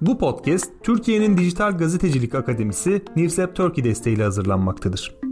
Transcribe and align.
Bu 0.00 0.18
podcast 0.18 0.72
Türkiye'nin 0.82 1.36
Dijital 1.36 1.78
Gazetecilik 1.78 2.34
Akademisi 2.34 3.02
Newsep 3.16 3.56
Turkey 3.56 3.84
desteğiyle 3.84 4.22
hazırlanmaktadır. 4.22 5.25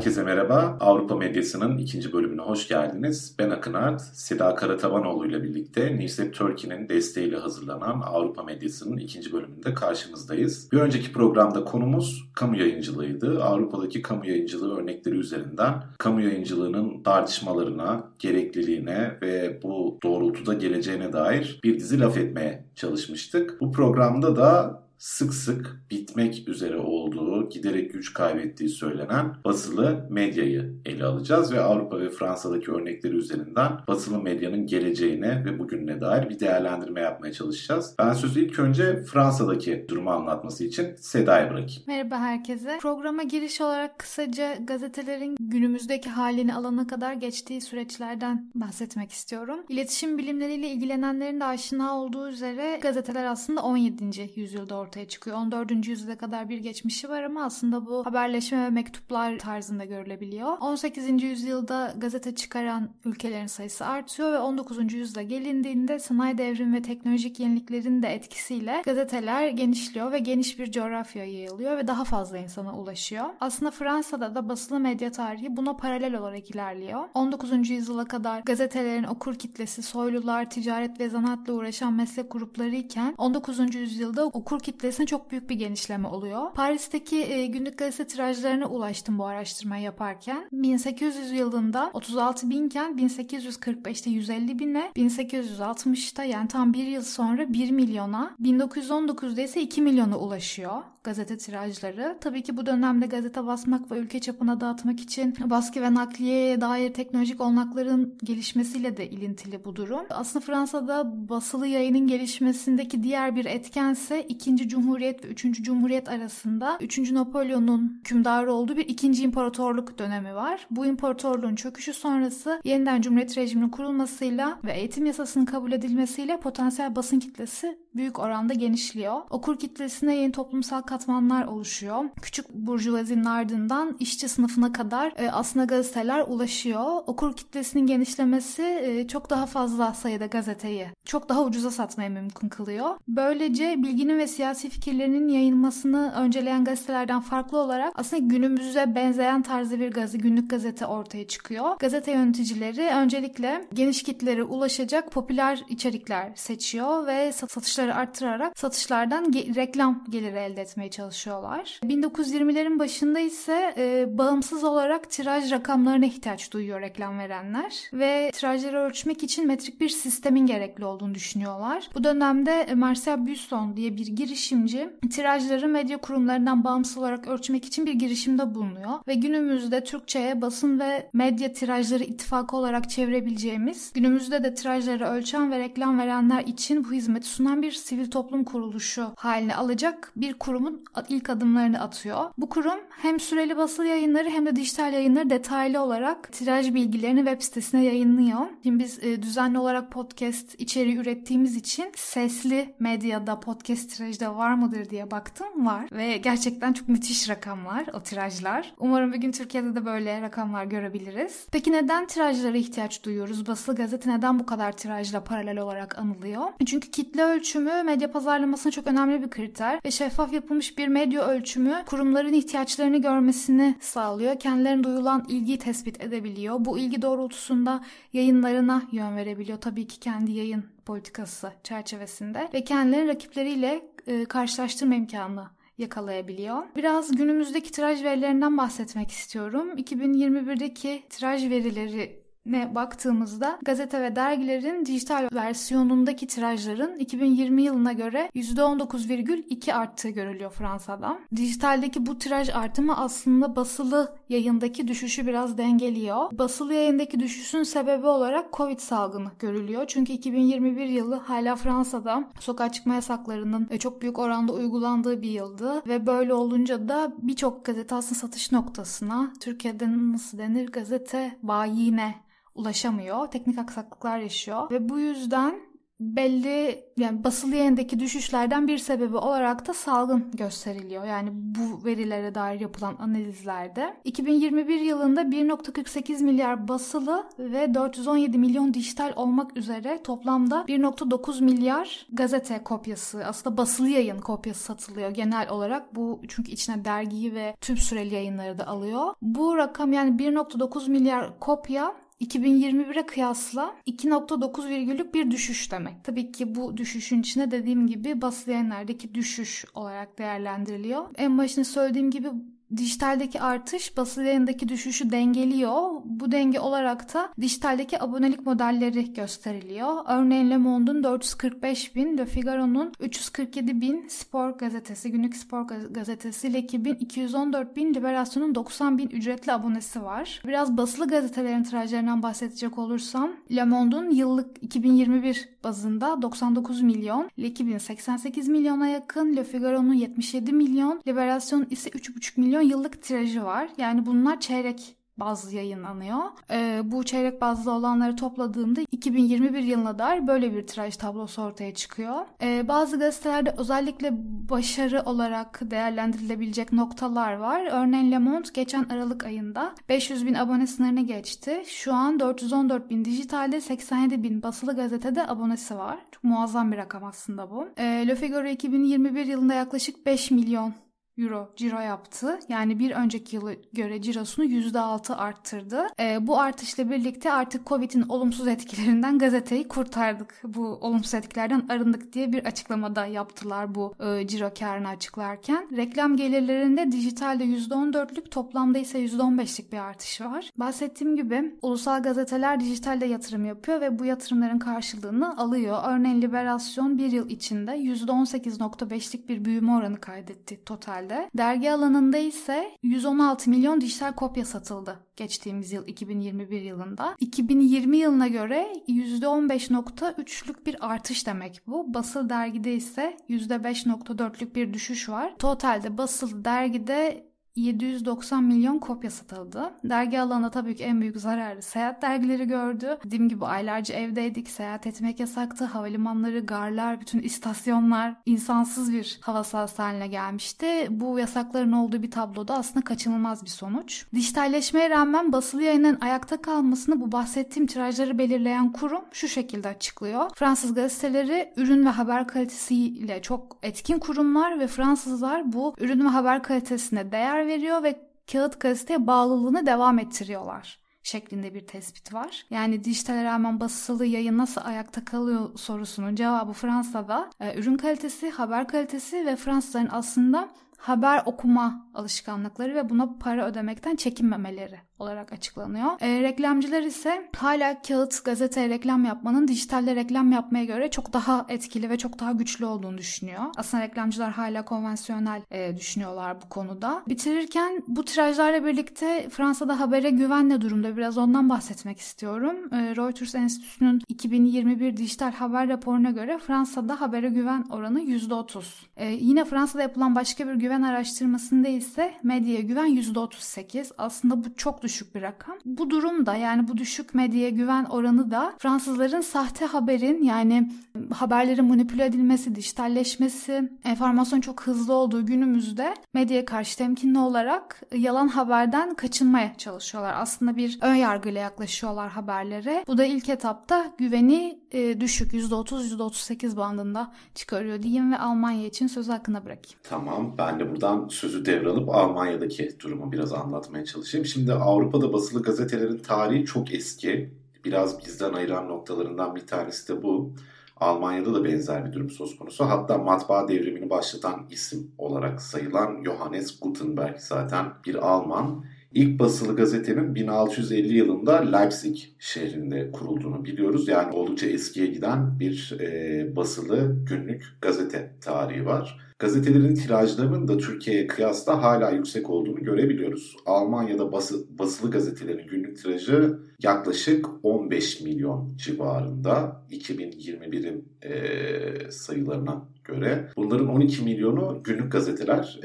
Herkese 0.00 0.22
merhaba. 0.22 0.76
Avrupa 0.80 1.16
Medyası'nın 1.16 1.78
ikinci 1.78 2.12
bölümüne 2.12 2.42
hoş 2.42 2.68
geldiniz. 2.68 3.34
Ben 3.38 3.50
Akın 3.50 3.74
Art, 3.74 4.00
Seda 4.00 4.54
Karatabanoğlu 4.54 5.26
ile 5.26 5.42
birlikte 5.42 5.96
Newsep 5.98 6.34
Turkey'nin 6.34 6.88
desteğiyle 6.88 7.36
hazırlanan 7.36 8.00
Avrupa 8.00 8.42
Medyası'nın 8.42 8.96
ikinci 8.96 9.32
bölümünde 9.32 9.74
karşınızdayız. 9.74 10.72
Bir 10.72 10.78
önceki 10.78 11.12
programda 11.12 11.64
konumuz 11.64 12.30
kamu 12.34 12.56
yayıncılığıydı. 12.56 13.44
Avrupa'daki 13.44 14.02
kamu 14.02 14.26
yayıncılığı 14.26 14.76
örnekleri 14.76 15.14
üzerinden 15.14 15.84
kamu 15.98 16.20
yayıncılığının 16.20 17.02
tartışmalarına, 17.02 18.10
gerekliliğine 18.18 19.18
ve 19.22 19.60
bu 19.62 19.98
doğrultuda 20.02 20.54
geleceğine 20.54 21.12
dair 21.12 21.60
bir 21.64 21.78
dizi 21.78 22.00
laf 22.00 22.16
etmeye 22.16 22.64
çalışmıştık. 22.74 23.60
Bu 23.60 23.72
programda 23.72 24.36
da 24.36 24.80
sık 25.00 25.34
sık 25.34 25.80
bitmek 25.90 26.48
üzere 26.48 26.76
olduğu, 26.76 27.39
giderek 27.50 27.92
güç 27.92 28.12
kaybettiği 28.12 28.68
söylenen 28.68 29.34
basılı 29.44 30.06
medyayı 30.10 30.74
ele 30.84 31.04
alacağız 31.04 31.52
ve 31.52 31.60
Avrupa 31.60 32.00
ve 32.00 32.10
Fransa'daki 32.10 32.72
örnekleri 32.72 33.16
üzerinden 33.16 33.72
basılı 33.88 34.22
medyanın 34.22 34.66
geleceğine 34.66 35.44
ve 35.44 35.58
bugününe 35.58 36.00
dair 36.00 36.28
bir 36.28 36.40
değerlendirme 36.40 37.00
yapmaya 37.00 37.32
çalışacağız. 37.32 37.94
Ben 37.98 38.12
sözü 38.12 38.40
ilk 38.40 38.58
önce 38.58 39.02
Fransa'daki 39.02 39.86
durumu 39.88 40.10
anlatması 40.10 40.64
için 40.64 40.94
Seda'ya 40.96 41.50
bırakayım. 41.50 41.82
Merhaba 41.86 42.18
herkese. 42.18 42.78
Programa 42.80 43.22
giriş 43.22 43.60
olarak 43.60 43.98
kısaca 43.98 44.54
gazetelerin 44.54 45.36
günümüzdeki 45.40 46.10
halini 46.10 46.54
alana 46.54 46.86
kadar 46.86 47.12
geçtiği 47.12 47.60
süreçlerden 47.60 48.50
bahsetmek 48.54 49.10
istiyorum. 49.10 49.60
İletişim 49.68 50.18
bilimleriyle 50.18 50.68
ilgilenenlerin 50.68 51.40
de 51.40 51.44
aşina 51.44 51.98
olduğu 51.98 52.28
üzere 52.28 52.78
gazeteler 52.82 53.24
aslında 53.24 53.62
17. 53.62 54.30
yüzyılda 54.36 54.76
ortaya 54.76 55.08
çıkıyor. 55.08 55.36
14. 55.36 55.88
yüzyıla 55.88 56.18
kadar 56.18 56.48
bir 56.48 56.58
geçmişi 56.58 57.08
var 57.08 57.22
ama 57.22 57.39
aslında 57.40 57.86
bu 57.86 58.06
haberleşme 58.06 58.64
ve 58.64 58.70
mektuplar 58.70 59.38
tarzında 59.38 59.84
görülebiliyor. 59.84 60.58
18. 60.60 61.22
yüzyılda 61.22 61.94
gazete 61.96 62.34
çıkaran 62.34 62.90
ülkelerin 63.04 63.46
sayısı 63.46 63.86
artıyor 63.86 64.32
ve 64.32 64.38
19. 64.38 64.92
yüzyıla 64.92 65.22
gelindiğinde 65.22 65.98
sanayi 65.98 66.38
devrimi 66.38 66.76
ve 66.76 66.82
teknolojik 66.82 67.40
yeniliklerin 67.40 68.02
de 68.02 68.08
etkisiyle 68.08 68.82
gazeteler 68.84 69.48
genişliyor 69.48 70.12
ve 70.12 70.18
geniş 70.18 70.58
bir 70.58 70.72
coğrafya 70.72 71.24
yayılıyor 71.24 71.76
ve 71.76 71.86
daha 71.86 72.04
fazla 72.04 72.38
insana 72.38 72.78
ulaşıyor. 72.78 73.24
Aslında 73.40 73.70
Fransa'da 73.70 74.34
da 74.34 74.48
basılı 74.48 74.80
medya 74.80 75.12
tarihi 75.12 75.56
buna 75.56 75.76
paralel 75.76 76.14
olarak 76.14 76.50
ilerliyor. 76.50 77.08
19. 77.14 77.70
yüzyıla 77.70 78.04
kadar 78.04 78.40
gazetelerin 78.40 79.04
okur 79.04 79.34
kitlesi 79.34 79.82
soylular, 79.82 80.50
ticaret 80.50 81.00
ve 81.00 81.08
zanaatla 81.08 81.52
uğraşan 81.52 81.92
meslek 81.92 82.32
grupları 82.32 82.76
iken 82.76 83.14
19. 83.18 83.74
yüzyılda 83.74 84.26
okur 84.26 84.60
kitlesi 84.60 84.80
kitlesine 84.90 85.06
çok 85.06 85.30
büyük 85.30 85.50
bir 85.50 85.54
genişleme 85.54 86.08
oluyor. 86.08 86.52
Paris'teki 86.54 87.16
e, 87.30 87.46
günlük 87.46 87.78
gazete 87.78 88.06
tirajlarına 88.06 88.66
ulaştım 88.66 89.18
bu 89.18 89.24
araştırmayı 89.24 89.82
yaparken. 89.82 90.48
1800 90.52 91.32
yılında 91.32 91.90
36 91.94 92.50
binken 92.50 92.92
1845'te 92.92 94.10
150 94.10 94.58
bine, 94.58 94.92
1860'ta 94.96 96.24
yani 96.24 96.48
tam 96.48 96.74
bir 96.74 96.86
yıl 96.86 97.02
sonra 97.02 97.52
1 97.52 97.70
milyona, 97.70 98.34
1919'da 98.42 99.42
ise 99.42 99.62
2 99.62 99.82
milyona 99.82 100.18
ulaşıyor 100.18 100.82
gazete 101.04 101.38
tirajları. 101.38 102.18
Tabii 102.20 102.42
ki 102.42 102.56
bu 102.56 102.66
dönemde 102.66 103.06
gazete 103.06 103.46
basmak 103.46 103.90
ve 103.90 103.98
ülke 103.98 104.20
çapına 104.20 104.60
dağıtmak 104.60 105.00
için 105.00 105.34
baskı 105.44 105.82
ve 105.82 105.94
nakliyeye 105.94 106.60
dair 106.60 106.94
teknolojik 106.94 107.40
olanakların 107.40 108.18
gelişmesiyle 108.24 108.96
de 108.96 109.10
ilintili 109.10 109.64
bu 109.64 109.76
durum. 109.76 110.06
Aslında 110.10 110.44
Fransa'da 110.44 111.28
basılı 111.28 111.66
yayının 111.66 112.06
gelişmesindeki 112.06 113.02
diğer 113.02 113.36
bir 113.36 113.44
etkense 113.44 114.22
2. 114.22 114.68
Cumhuriyet 114.68 115.24
ve 115.24 115.28
3. 115.28 115.62
Cumhuriyet 115.62 116.08
arasında 116.08 116.78
3. 116.80 117.12
Napolyon'un 117.20 117.96
hükümdarı 117.98 118.52
olduğu 118.52 118.76
bir 118.76 118.88
ikinci 118.88 119.22
imparatorluk 119.22 119.98
dönemi 119.98 120.34
var. 120.34 120.66
Bu 120.70 120.86
imparatorluğun 120.86 121.54
çöküşü 121.54 121.94
sonrası 121.94 122.60
yeniden 122.64 123.02
Cumhuriyet 123.02 123.38
rejiminin 123.38 123.68
kurulmasıyla 123.68 124.58
ve 124.64 124.72
eğitim 124.72 125.06
yasasının 125.06 125.44
kabul 125.44 125.72
edilmesiyle 125.72 126.40
potansiyel 126.40 126.96
basın 126.96 127.18
kitlesi 127.20 127.78
büyük 127.96 128.18
oranda 128.18 128.54
genişliyor. 128.54 129.20
Okur 129.30 129.58
kitlesine 129.58 130.16
yeni 130.16 130.32
toplumsal 130.32 130.82
katmanlar 130.82 131.44
oluşuyor. 131.44 132.04
Küçük 132.22 132.54
burjuvazinin 132.54 133.24
ardından 133.24 133.96
işçi 134.00 134.28
sınıfına 134.28 134.72
kadar 134.72 135.12
e, 135.16 135.30
aslında 135.30 135.64
gazeteler 135.64 136.24
ulaşıyor. 136.28 137.02
Okur 137.06 137.36
kitlesinin 137.36 137.86
genişlemesi 137.86 138.62
e, 138.62 139.08
çok 139.08 139.30
daha 139.30 139.46
fazla 139.46 139.94
sayıda 139.94 140.26
gazeteyi 140.26 140.86
çok 141.10 141.28
daha 141.28 141.44
ucuza 141.44 141.70
satmaya 141.70 142.10
mümkün 142.10 142.48
kılıyor. 142.48 142.96
Böylece 143.08 143.82
bilginin 143.82 144.18
ve 144.18 144.26
siyasi 144.26 144.70
fikirlerinin 144.70 145.28
yayılmasını 145.28 146.12
önceleyen 146.16 146.64
gazetelerden 146.64 147.20
farklı 147.20 147.58
olarak 147.58 147.92
aslında 147.96 148.26
günümüze 148.26 148.94
benzeyen 148.94 149.42
tarzı 149.42 149.80
bir 149.80 149.90
gazete, 149.90 150.18
günlük 150.18 150.50
gazete 150.50 150.86
ortaya 150.86 151.26
çıkıyor. 151.26 151.76
Gazete 151.78 152.12
yöneticileri 152.12 152.90
öncelikle 152.94 153.68
geniş 153.74 154.02
kitlere 154.02 154.42
ulaşacak 154.42 155.10
popüler 155.12 155.64
içerikler 155.68 156.32
seçiyor 156.34 157.06
ve 157.06 157.32
satışları 157.80 157.94
arttırarak 157.94 158.58
satışlardan 158.58 159.24
ge- 159.24 159.54
reklam 159.54 160.04
geliri 160.10 160.36
elde 160.36 160.60
etmeye 160.60 160.90
çalışıyorlar. 160.90 161.80
1920'lerin 161.84 162.78
başında 162.78 163.20
ise 163.20 163.74
e, 163.78 164.18
bağımsız 164.18 164.64
olarak 164.64 165.10
tiraj 165.10 165.52
rakamlarına 165.52 166.06
ihtiyaç 166.06 166.52
duyuyor 166.52 166.80
reklam 166.80 167.18
verenler 167.18 167.90
ve 167.92 168.30
tirajları 168.34 168.78
ölçmek 168.78 169.22
için 169.22 169.46
metrik 169.46 169.80
bir 169.80 169.88
sistemin 169.88 170.46
gerekli 170.46 170.84
olduğunu 170.84 171.14
düşünüyorlar. 171.14 171.88
Bu 171.94 172.04
dönemde 172.04 172.74
Marcel 172.74 173.26
Busson 173.26 173.76
diye 173.76 173.96
bir 173.96 174.06
girişimci 174.06 174.90
tirajları 175.10 175.68
medya 175.68 175.98
kurumlarından 175.98 176.64
bağımsız 176.64 176.98
olarak 176.98 177.28
ölçmek 177.28 177.64
için 177.64 177.86
bir 177.86 177.94
girişimde 177.94 178.54
bulunuyor 178.54 178.98
ve 179.08 179.14
günümüzde 179.14 179.84
Türkçe'ye 179.84 180.42
basın 180.42 180.80
ve 180.80 181.10
medya 181.12 181.52
tirajları 181.52 182.04
ittifakı 182.04 182.56
olarak 182.56 182.90
çevirebileceğimiz 182.90 183.92
günümüzde 183.94 184.44
de 184.44 184.54
tirajları 184.54 185.04
ölçen 185.04 185.50
ve 185.50 185.58
reklam 185.58 185.98
verenler 185.98 186.44
için 186.44 186.84
bu 186.84 186.92
hizmeti 186.92 187.26
sunan 187.26 187.62
bir 187.62 187.69
sivil 187.70 188.10
toplum 188.10 188.44
kuruluşu 188.44 189.12
haline 189.16 189.56
alacak 189.56 190.12
bir 190.16 190.34
kurumun 190.34 190.84
ilk 191.08 191.30
adımlarını 191.30 191.80
atıyor. 191.80 192.30
Bu 192.38 192.48
kurum 192.48 192.80
hem 192.90 193.20
süreli 193.20 193.56
basılı 193.56 193.86
yayınları 193.86 194.30
hem 194.30 194.46
de 194.46 194.56
dijital 194.56 194.92
yayınları 194.92 195.30
detaylı 195.30 195.80
olarak 195.80 196.32
tiraj 196.32 196.74
bilgilerini 196.74 197.18
web 197.18 197.42
sitesine 197.42 197.84
yayınlıyor. 197.84 198.40
Şimdi 198.62 198.84
biz 198.84 199.04
e, 199.04 199.22
düzenli 199.22 199.58
olarak 199.58 199.92
podcast 199.92 200.60
içeriği 200.60 200.96
ürettiğimiz 200.96 201.56
için 201.56 201.92
sesli 201.96 202.74
medyada 202.78 203.40
podcast 203.40 203.96
tirajda 203.96 204.36
var 204.36 204.54
mıdır 204.54 204.90
diye 204.90 205.10
baktım 205.10 205.66
var 205.66 205.88
ve 205.92 206.16
gerçekten 206.16 206.72
çok 206.72 206.88
müthiş 206.88 207.28
rakamlar 207.28 207.86
o 207.92 208.02
tirajlar. 208.02 208.74
Umarım 208.78 209.12
bir 209.12 209.18
gün 209.18 209.32
Türkiye'de 209.32 209.74
de 209.74 209.84
böyle 209.84 210.22
rakamlar 210.22 210.64
görebiliriz. 210.64 211.46
Peki 211.52 211.72
neden 211.72 212.06
tirajlara 212.06 212.56
ihtiyaç 212.56 213.04
duyuyoruz? 213.04 213.46
Basılı 213.46 213.76
gazete 213.76 214.10
neden 214.10 214.38
bu 214.38 214.46
kadar 214.46 214.72
tirajla 214.72 215.24
paralel 215.24 215.58
olarak 215.58 215.98
anılıyor? 215.98 216.42
Çünkü 216.66 216.90
kitle 216.90 217.24
ölçümü 217.60 217.82
medya 217.82 218.10
pazarlamasına 218.10 218.72
çok 218.72 218.86
önemli 218.86 219.22
bir 219.22 219.30
kriter 219.30 219.80
ve 219.84 219.90
şeffaf 219.90 220.32
yapılmış 220.32 220.78
bir 220.78 220.88
medya 220.88 221.28
ölçümü 221.28 221.82
kurumların 221.86 222.32
ihtiyaçlarını 222.32 223.02
görmesini 223.02 223.74
sağlıyor. 223.80 224.38
Kendilerine 224.38 224.84
duyulan 224.84 225.24
ilgiyi 225.28 225.58
tespit 225.58 226.02
edebiliyor. 226.02 226.56
Bu 226.58 226.78
ilgi 226.78 227.02
doğrultusunda 227.02 227.84
yayınlarına 228.12 228.82
yön 228.92 229.16
verebiliyor. 229.16 229.58
Tabii 229.60 229.86
ki 229.86 230.00
kendi 230.00 230.32
yayın 230.32 230.64
politikası 230.86 231.52
çerçevesinde 231.64 232.48
ve 232.54 232.64
kendilerini 232.64 233.08
rakipleriyle 233.08 233.82
e, 234.06 234.24
karşılaştırma 234.24 234.94
imkanı 234.94 235.46
yakalayabiliyor. 235.78 236.62
Biraz 236.76 237.16
günümüzdeki 237.16 237.72
tiraj 237.72 238.04
verilerinden 238.04 238.56
bahsetmek 238.56 239.10
istiyorum. 239.10 239.68
2021'deki 239.76 241.02
tiraj 241.10 241.50
verileri 241.50 242.19
ne 242.46 242.74
baktığımızda 242.74 243.58
gazete 243.62 244.02
ve 244.02 244.16
dergilerin 244.16 244.86
dijital 244.86 245.28
versiyonundaki 245.34 246.26
tirajların 246.26 246.98
2020 246.98 247.62
yılına 247.62 247.92
göre 247.92 248.30
%19,2 248.34 249.72
arttığı 249.72 250.08
görülüyor 250.08 250.50
Fransa'da. 250.50 251.18
Dijitaldeki 251.36 252.06
bu 252.06 252.18
tiraj 252.18 252.50
artımı 252.50 252.96
aslında 252.96 253.56
basılı 253.56 254.16
yayındaki 254.28 254.88
düşüşü 254.88 255.26
biraz 255.26 255.58
dengeliyor. 255.58 256.38
Basılı 256.38 256.74
yayındaki 256.74 257.20
düşüşün 257.20 257.62
sebebi 257.62 258.06
olarak 258.06 258.52
Covid 258.52 258.78
salgını 258.78 259.30
görülüyor. 259.38 259.84
Çünkü 259.86 260.12
2021 260.12 260.86
yılı 260.86 261.16
hala 261.16 261.56
Fransa'da 261.56 262.24
sokağa 262.40 262.72
çıkma 262.72 262.94
yasaklarının 262.94 263.68
çok 263.78 264.02
büyük 264.02 264.18
oranda 264.18 264.52
uygulandığı 264.52 265.22
bir 265.22 265.30
yıldı 265.30 265.82
ve 265.88 266.06
böyle 266.06 266.34
olunca 266.34 266.88
da 266.88 267.12
birçok 267.18 267.64
gazete 267.64 267.94
aslında 267.94 268.14
satış 268.14 268.52
noktasına 268.52 269.32
Türkiye'de 269.40 270.12
nasıl 270.12 270.38
denir 270.38 270.72
gazete 270.72 271.38
bayine 271.42 272.14
ulaşamıyor. 272.54 273.26
Teknik 273.26 273.58
aksaklıklar 273.58 274.18
yaşıyor 274.18 274.70
ve 274.70 274.88
bu 274.88 274.98
yüzden 274.98 275.70
belli 276.00 276.84
yani 276.96 277.24
basılı 277.24 277.56
yayındaki 277.56 278.00
düşüşlerden 278.00 278.68
bir 278.68 278.78
sebebi 278.78 279.16
olarak 279.16 279.66
da 279.66 279.74
salgın 279.74 280.30
gösteriliyor. 280.34 281.04
Yani 281.04 281.30
bu 281.32 281.84
verilere 281.84 282.34
dair 282.34 282.60
yapılan 282.60 282.96
analizlerde. 282.98 283.96
2021 284.04 284.80
yılında 284.80 285.22
1.48 285.22 286.24
milyar 286.24 286.68
basılı 286.68 287.26
ve 287.38 287.74
417 287.74 288.38
milyon 288.38 288.74
dijital 288.74 289.12
olmak 289.16 289.56
üzere 289.56 290.02
toplamda 290.02 290.64
1.9 290.68 291.44
milyar 291.44 292.06
gazete 292.12 292.62
kopyası 292.62 293.24
aslında 293.24 293.56
basılı 293.56 293.88
yayın 293.88 294.18
kopyası 294.18 294.62
satılıyor 294.62 295.10
genel 295.10 295.50
olarak. 295.50 295.94
Bu 295.94 296.20
çünkü 296.28 296.52
içine 296.52 296.84
dergiyi 296.84 297.34
ve 297.34 297.56
tüm 297.60 297.76
süreli 297.76 298.14
yayınları 298.14 298.58
da 298.58 298.66
alıyor. 298.66 299.14
Bu 299.22 299.56
rakam 299.56 299.92
yani 299.92 300.10
1.9 300.10 300.90
milyar 300.90 301.40
kopya 301.40 301.94
2021'e 302.20 303.06
kıyasla 303.06 303.76
2.9 303.86 304.68
virgüllük 304.68 305.14
bir 305.14 305.30
düşüş 305.30 305.72
demek. 305.72 306.04
Tabii 306.04 306.32
ki 306.32 306.54
bu 306.54 306.76
düşüşün 306.76 307.20
içine 307.20 307.50
dediğim 307.50 307.86
gibi 307.86 308.22
basılı 308.22 308.52
yayınlardaki 308.52 309.14
düşüş 309.14 309.64
olarak 309.74 310.18
değerlendiriliyor. 310.18 311.06
En 311.16 311.38
başında 311.38 311.64
söylediğim 311.64 312.10
gibi 312.10 312.28
dijitaldeki 312.76 313.40
artış 313.40 313.96
basılı 313.96 314.24
yayındaki 314.24 314.68
düşüşü 314.68 315.10
dengeliyor. 315.10 315.90
Bu 316.04 316.32
denge 316.32 316.60
olarak 316.60 317.14
da 317.14 317.32
dijitaldeki 317.40 318.02
abonelik 318.02 318.46
modelleri 318.46 319.12
gösteriliyor. 319.12 319.96
Örneğin 320.08 320.50
Le 320.50 320.56
Monde'un 320.56 321.04
445 321.04 321.96
bin, 321.96 322.18
Le 322.18 322.26
Figaro'nun 322.26 322.92
347 323.00 323.80
bin, 323.80 324.08
Spor 324.08 324.50
gazetesi, 324.50 325.10
günlük 325.10 325.36
spor 325.36 325.62
gazetesi, 325.90 326.52
L'Equipe'in 326.52 326.94
214 326.94 327.76
bin, 327.76 327.94
Liberation'un 327.94 328.54
90 328.54 328.98
bin 328.98 329.08
ücretli 329.08 329.52
abonesi 329.52 330.02
var. 330.02 330.42
Biraz 330.46 330.76
basılı 330.76 331.08
gazetelerin 331.08 331.62
tirajlarından 331.62 332.22
bahsedecek 332.22 332.78
olursam, 332.78 333.30
Le 333.54 333.64
Monde'un 333.64 334.10
yıllık 334.10 334.62
2021 334.62 335.48
bazında 335.64 336.22
99 336.22 336.82
milyon, 336.82 337.30
L'Equipe'in 337.38 337.78
88 337.78 338.48
milyona 338.48 338.88
yakın, 338.88 339.36
Le 339.36 339.44
Figaro'nun 339.44 339.94
77 339.94 340.52
milyon, 340.52 341.02
Liberation 341.08 341.66
ise 341.70 341.90
3,5 341.90 342.40
milyon 342.40 342.59
milyon 342.60 342.78
yıllık 342.78 343.02
tirajı 343.02 343.44
var. 343.44 343.68
Yani 343.78 344.06
bunlar 344.06 344.40
çeyrek 344.40 344.96
bazlı 345.16 345.54
yayınlanıyor. 345.54 346.18
Ee, 346.50 346.80
bu 346.84 347.04
çeyrek 347.04 347.40
bazlı 347.40 347.72
olanları 347.72 348.16
topladığımda 348.16 348.80
2021 348.92 349.62
yılına 349.62 349.98
dair 349.98 350.26
böyle 350.26 350.54
bir 350.54 350.66
tiraj 350.66 350.96
tablosu 350.96 351.42
ortaya 351.42 351.74
çıkıyor. 351.74 352.26
Ee, 352.42 352.68
bazı 352.68 352.98
gazetelerde 352.98 353.54
özellikle 353.58 354.10
başarı 354.48 355.02
olarak 355.02 355.60
değerlendirilebilecek 355.62 356.72
noktalar 356.72 357.32
var. 357.32 357.68
Örneğin 357.72 358.12
Le 358.12 358.18
Monde 358.18 358.48
geçen 358.54 358.84
Aralık 358.84 359.24
ayında 359.24 359.74
500 359.88 360.26
bin 360.26 360.34
abone 360.34 360.66
sınırını 360.66 361.06
geçti. 361.06 361.62
Şu 361.66 361.94
an 361.94 362.20
414 362.20 362.90
bin 362.90 363.04
dijitalde 363.04 363.60
87 363.60 364.22
bin 364.22 364.42
basılı 364.42 364.76
gazetede 364.76 365.26
abonesi 365.26 365.76
var. 365.76 365.98
Çok 366.12 366.24
muazzam 366.24 366.72
bir 366.72 366.76
rakam 366.76 367.04
aslında 367.04 367.50
bu. 367.50 367.68
Ee, 367.78 368.04
Le 368.08 368.14
Figaro 368.14 368.46
2021 368.46 369.26
yılında 369.26 369.54
yaklaşık 369.54 370.06
5 370.06 370.30
milyon 370.30 370.72
euro 371.20 371.52
ciro 371.56 371.80
yaptı. 371.80 372.38
Yani 372.48 372.78
bir 372.78 372.90
önceki 372.90 373.36
yılı 373.36 373.56
göre 373.72 374.02
cirosunu 374.02 374.44
%6 374.46 375.14
arttırdı. 375.14 375.86
E, 376.00 376.26
bu 376.26 376.40
artışla 376.40 376.90
birlikte 376.90 377.32
artık 377.32 377.66
Covid'in 377.66 378.02
olumsuz 378.08 378.48
etkilerinden 378.48 379.18
gazeteyi 379.18 379.68
kurtardık. 379.68 380.42
Bu 380.44 380.66
olumsuz 380.66 381.14
etkilerden 381.14 381.66
arındık 381.68 382.12
diye 382.12 382.32
bir 382.32 382.44
açıklamada 382.44 383.06
yaptılar 383.06 383.74
bu 383.74 383.94
e, 384.00 384.26
ciro 384.26 384.50
karını 384.58 384.88
açıklarken. 384.88 385.68
Reklam 385.76 386.16
gelirlerinde 386.16 386.92
dijitalde 386.92 387.44
%14'lük 387.44 388.30
toplamda 388.30 388.78
ise 388.78 389.04
%15'lik 389.04 389.72
bir 389.72 389.78
artış 389.78 390.20
var. 390.20 390.50
Bahsettiğim 390.56 391.16
gibi 391.16 391.54
ulusal 391.62 392.02
gazeteler 392.02 392.60
dijitalde 392.60 393.06
yatırım 393.06 393.44
yapıyor 393.44 393.80
ve 393.80 393.98
bu 393.98 394.04
yatırımların 394.04 394.58
karşılığını 394.58 395.38
alıyor. 395.38 395.78
Örneğin 395.86 396.22
Liberasyon 396.22 396.98
bir 396.98 397.12
yıl 397.12 397.28
içinde 397.28 397.70
%18.5'lik 397.70 399.28
bir 399.28 399.44
büyüme 399.44 399.72
oranı 399.72 400.00
kaydetti 400.00 400.64
totalde 400.64 401.09
şekilde. 401.10 401.30
Dergi 401.34 401.72
alanında 401.72 402.18
ise 402.18 402.70
116 402.82 403.50
milyon 403.50 403.80
dijital 403.80 404.12
kopya 404.12 404.44
satıldı 404.44 404.98
geçtiğimiz 405.16 405.72
yıl 405.72 405.86
2021 405.86 406.62
yılında. 406.62 407.16
2020 407.20 407.96
yılına 407.96 408.28
göre 408.28 408.72
%15.3'lük 408.88 410.66
bir 410.66 410.90
artış 410.92 411.26
demek 411.26 411.62
bu. 411.66 411.94
Basılı 411.94 412.28
dergide 412.28 412.74
ise 412.74 413.16
%5.4'lük 413.28 414.54
bir 414.54 414.74
düşüş 414.74 415.08
var. 415.08 415.34
Totalde 415.38 415.98
basılı 415.98 416.44
dergide 416.44 417.29
790 417.56 418.44
milyon 418.44 418.78
kopya 418.78 419.10
satıldı. 419.10 419.72
Dergi 419.84 420.20
alanında 420.20 420.50
tabii 420.50 420.76
ki 420.76 420.84
en 420.84 421.00
büyük 421.00 421.16
zararı 421.16 421.62
seyahat 421.62 422.02
dergileri 422.02 422.46
gördü. 422.46 422.98
Dediğim 423.04 423.28
gibi 423.28 423.46
aylarca 423.46 423.94
evdeydik, 423.94 424.48
seyahat 424.48 424.86
etmek 424.86 425.20
yasaktı. 425.20 425.64
Havalimanları, 425.64 426.40
garlar, 426.46 427.00
bütün 427.00 427.18
istasyonlar 427.22 428.14
insansız 428.26 428.92
bir 428.92 429.18
hava 429.22 429.44
sahası 429.44 429.82
haline 429.82 430.06
gelmişti. 430.06 430.86
Bu 430.90 431.18
yasakların 431.18 431.72
olduğu 431.72 432.02
bir 432.02 432.10
tabloda 432.10 432.54
aslında 432.54 432.84
kaçınılmaz 432.84 433.44
bir 433.44 433.50
sonuç. 433.50 434.06
Dijitalleşmeye 434.14 434.90
rağmen 434.90 435.32
basılı 435.32 435.62
yayının 435.62 435.98
ayakta 436.00 436.42
kalmasını 436.42 437.00
bu 437.00 437.12
bahsettiğim 437.12 437.66
tirajları 437.66 438.18
belirleyen 438.18 438.72
kurum 438.72 439.04
şu 439.12 439.28
şekilde 439.28 439.68
açıklıyor. 439.68 440.30
Fransız 440.34 440.74
gazeteleri 440.74 441.52
ürün 441.56 441.86
ve 441.86 441.90
haber 441.90 442.28
kalitesiyle 442.28 443.22
çok 443.22 443.58
etkin 443.62 443.98
kurumlar 443.98 444.60
ve 444.60 444.66
Fransızlar 444.66 445.52
bu 445.52 445.74
ürün 445.80 446.04
ve 446.04 446.08
haber 446.08 446.42
kalitesine 446.42 447.12
değer 447.12 447.39
veriyor 447.46 447.82
ve 447.82 448.10
kağıt 448.32 448.60
gazeteye 448.60 449.06
bağlılığını 449.06 449.66
devam 449.66 449.98
ettiriyorlar 449.98 450.80
şeklinde 451.02 451.54
bir 451.54 451.66
tespit 451.66 452.14
var. 452.14 452.46
Yani 452.50 452.84
dijitale 452.84 453.24
rağmen 453.24 453.60
basılı 453.60 454.06
yayın 454.06 454.38
nasıl 454.38 454.60
ayakta 454.64 455.04
kalıyor 455.04 455.58
sorusunun 455.58 456.14
cevabı 456.14 456.52
Fransa'da 456.52 457.30
e, 457.40 457.58
ürün 457.58 457.76
kalitesi, 457.76 458.30
haber 458.30 458.68
kalitesi 458.68 459.26
ve 459.26 459.36
Fransızların 459.36 459.88
aslında 459.92 460.48
haber 460.78 461.22
okuma 461.26 461.90
alışkanlıkları 461.94 462.74
ve 462.74 462.90
buna 462.90 463.18
para 463.18 463.46
ödemekten 463.46 463.96
çekinmemeleri 463.96 464.80
olarak 465.00 465.32
açıklanıyor. 465.32 465.90
E, 466.00 466.22
reklamcılar 466.22 466.82
ise 466.82 467.28
hala 467.36 467.82
kağıt 467.82 468.24
gazete 468.24 468.68
reklam 468.68 469.04
yapmanın 469.04 469.48
dijitalde 469.48 469.96
reklam 469.96 470.32
yapmaya 470.32 470.64
göre 470.64 470.90
çok 470.90 471.12
daha 471.12 471.46
etkili 471.48 471.90
ve 471.90 471.98
çok 471.98 472.18
daha 472.18 472.32
güçlü 472.32 472.64
olduğunu 472.66 472.98
düşünüyor. 472.98 473.42
Aslında 473.56 473.82
reklamcılar 473.82 474.32
hala 474.32 474.64
konvansiyonel 474.64 475.42
e, 475.50 475.76
düşünüyorlar 475.76 476.42
bu 476.42 476.48
konuda. 476.48 477.02
Bitirirken 477.08 477.82
bu 477.88 478.04
tirajlarla 478.04 478.64
birlikte 478.64 479.28
Fransa'da 479.30 479.80
habere 479.80 480.10
güven 480.10 480.48
ne 480.48 480.60
durumda? 480.60 480.96
Biraz 480.96 481.18
ondan 481.18 481.48
bahsetmek 481.48 481.98
istiyorum. 481.98 482.56
E, 482.72 482.96
Reuters 482.96 483.34
Enstitüsü'nün 483.34 484.02
2021 484.08 484.96
dijital 484.96 485.32
haber 485.32 485.68
raporuna 485.68 486.10
göre 486.10 486.38
Fransa'da 486.38 487.00
habere 487.00 487.28
güven 487.28 487.64
oranı 487.70 488.00
%30. 488.00 488.64
E, 488.96 489.08
yine 489.08 489.44
Fransa'da 489.44 489.82
yapılan 489.82 490.14
başka 490.14 490.48
bir 490.48 490.54
güven 490.54 490.82
araştırmasında 490.82 491.68
ise 491.68 492.14
medyaya 492.22 492.60
güven 492.60 492.88
%38. 492.96 493.92
Aslında 493.98 494.44
bu 494.44 494.54
çok 494.54 494.82
düşük 494.82 494.89
bir 495.14 495.22
rakam. 495.22 495.56
Bu 495.64 495.90
durum 495.90 496.26
da 496.26 496.34
yani 496.34 496.68
bu 496.68 496.76
düşük 496.76 497.14
medyaya 497.14 497.50
güven 497.50 497.84
oranı 497.84 498.30
da 498.30 498.54
Fransızların 498.58 499.20
sahte 499.20 499.64
haberin 499.64 500.22
yani 500.22 500.72
haberlerin 501.14 501.64
manipüle 501.64 502.04
edilmesi, 502.04 502.54
dijitalleşmesi, 502.54 503.70
enformasyon 503.84 504.40
çok 504.40 504.62
hızlı 504.62 504.92
olduğu 504.92 505.26
günümüzde 505.26 505.94
medyaya 506.14 506.44
karşı 506.44 506.78
temkinli 506.78 507.18
olarak 507.18 507.82
yalan 507.94 508.28
haberden 508.28 508.94
kaçınmaya 508.94 509.54
çalışıyorlar. 509.58 510.14
Aslında 510.16 510.56
bir 510.56 510.78
ön 510.80 510.94
yargıyla 510.94 511.40
yaklaşıyorlar 511.40 512.10
haberlere. 512.10 512.84
Bu 512.86 512.98
da 512.98 513.04
ilk 513.04 513.28
etapta 513.28 513.92
güveni 513.98 514.60
e, 514.72 515.00
düşük 515.00 515.32
%30-%38 515.32 516.56
bandında 516.56 517.12
çıkarıyor 517.34 517.82
diyeyim 517.82 518.12
ve 518.12 518.18
Almanya 518.18 518.66
için 518.66 518.86
söz 518.86 519.08
hakkında 519.08 519.44
bırakayım. 519.44 519.78
Tamam 519.82 520.34
ben 520.38 520.60
de 520.60 520.70
buradan 520.70 521.08
sözü 521.08 521.46
devralıp 521.46 521.88
Almanya'daki 521.88 522.80
durumu 522.80 523.12
biraz 523.12 523.32
anlatmaya 523.32 523.84
çalışayım. 523.84 524.26
Şimdi 524.26 524.52
Avrupa'da 524.80 525.12
basılı 525.12 525.42
gazetelerin 525.42 525.98
tarihi 525.98 526.44
çok 526.44 526.74
eski. 526.74 527.30
Biraz 527.64 528.06
bizden 528.06 528.32
ayıran 528.32 528.68
noktalarından 528.68 529.36
bir 529.36 529.46
tanesi 529.46 529.88
de 529.88 530.02
bu. 530.02 530.32
Almanya'da 530.76 531.34
da 531.34 531.44
benzer 531.44 531.86
bir 531.86 531.92
durum 531.92 532.10
söz 532.10 532.38
konusu. 532.38 532.64
Hatta 532.64 532.98
matbaa 532.98 533.48
devrimini 533.48 533.90
başlatan 533.90 534.46
isim 534.50 534.90
olarak 534.98 535.42
sayılan 535.42 536.04
Johannes 536.04 536.60
Gutenberg 536.60 537.18
zaten 537.18 537.66
bir 537.86 537.94
Alman. 537.94 538.64
İlk 538.92 539.18
basılı 539.18 539.56
gazetenin 539.56 540.14
1650 540.14 540.96
yılında 540.96 541.36
Leipzig 541.36 541.96
şehrinde 542.18 542.90
kurulduğunu 542.90 543.44
biliyoruz. 543.44 543.88
Yani 543.88 544.14
oldukça 544.14 544.46
eskiye 544.46 544.86
giden 544.86 545.40
bir 545.40 545.76
e, 545.80 546.36
basılı 546.36 546.96
günlük 547.08 547.44
gazete 547.60 548.12
tarihi 548.20 548.66
var. 548.66 549.09
Gazetelerin 549.20 549.74
tirajlarının 549.74 550.48
da 550.48 550.58
Türkiye'ye 550.58 551.06
kıyasla 551.06 551.62
hala 551.62 551.90
yüksek 551.90 552.30
olduğunu 552.30 552.64
görebiliyoruz. 552.64 553.36
Almanya'da 553.46 554.12
bası, 554.12 554.58
basılı 554.58 554.90
gazetelerin 554.90 555.46
günlük 555.46 555.82
tirajı 555.82 556.38
yaklaşık 556.62 557.26
15 557.42 558.00
milyon 558.00 558.56
civarında 558.56 559.62
2021'in 559.70 560.88
e, 561.02 561.90
sayılarına 561.90 562.68
göre. 562.84 563.28
Bunların 563.36 563.68
12 563.68 564.04
milyonu 564.04 564.60
günlük 564.64 564.92
gazeteler, 564.92 565.60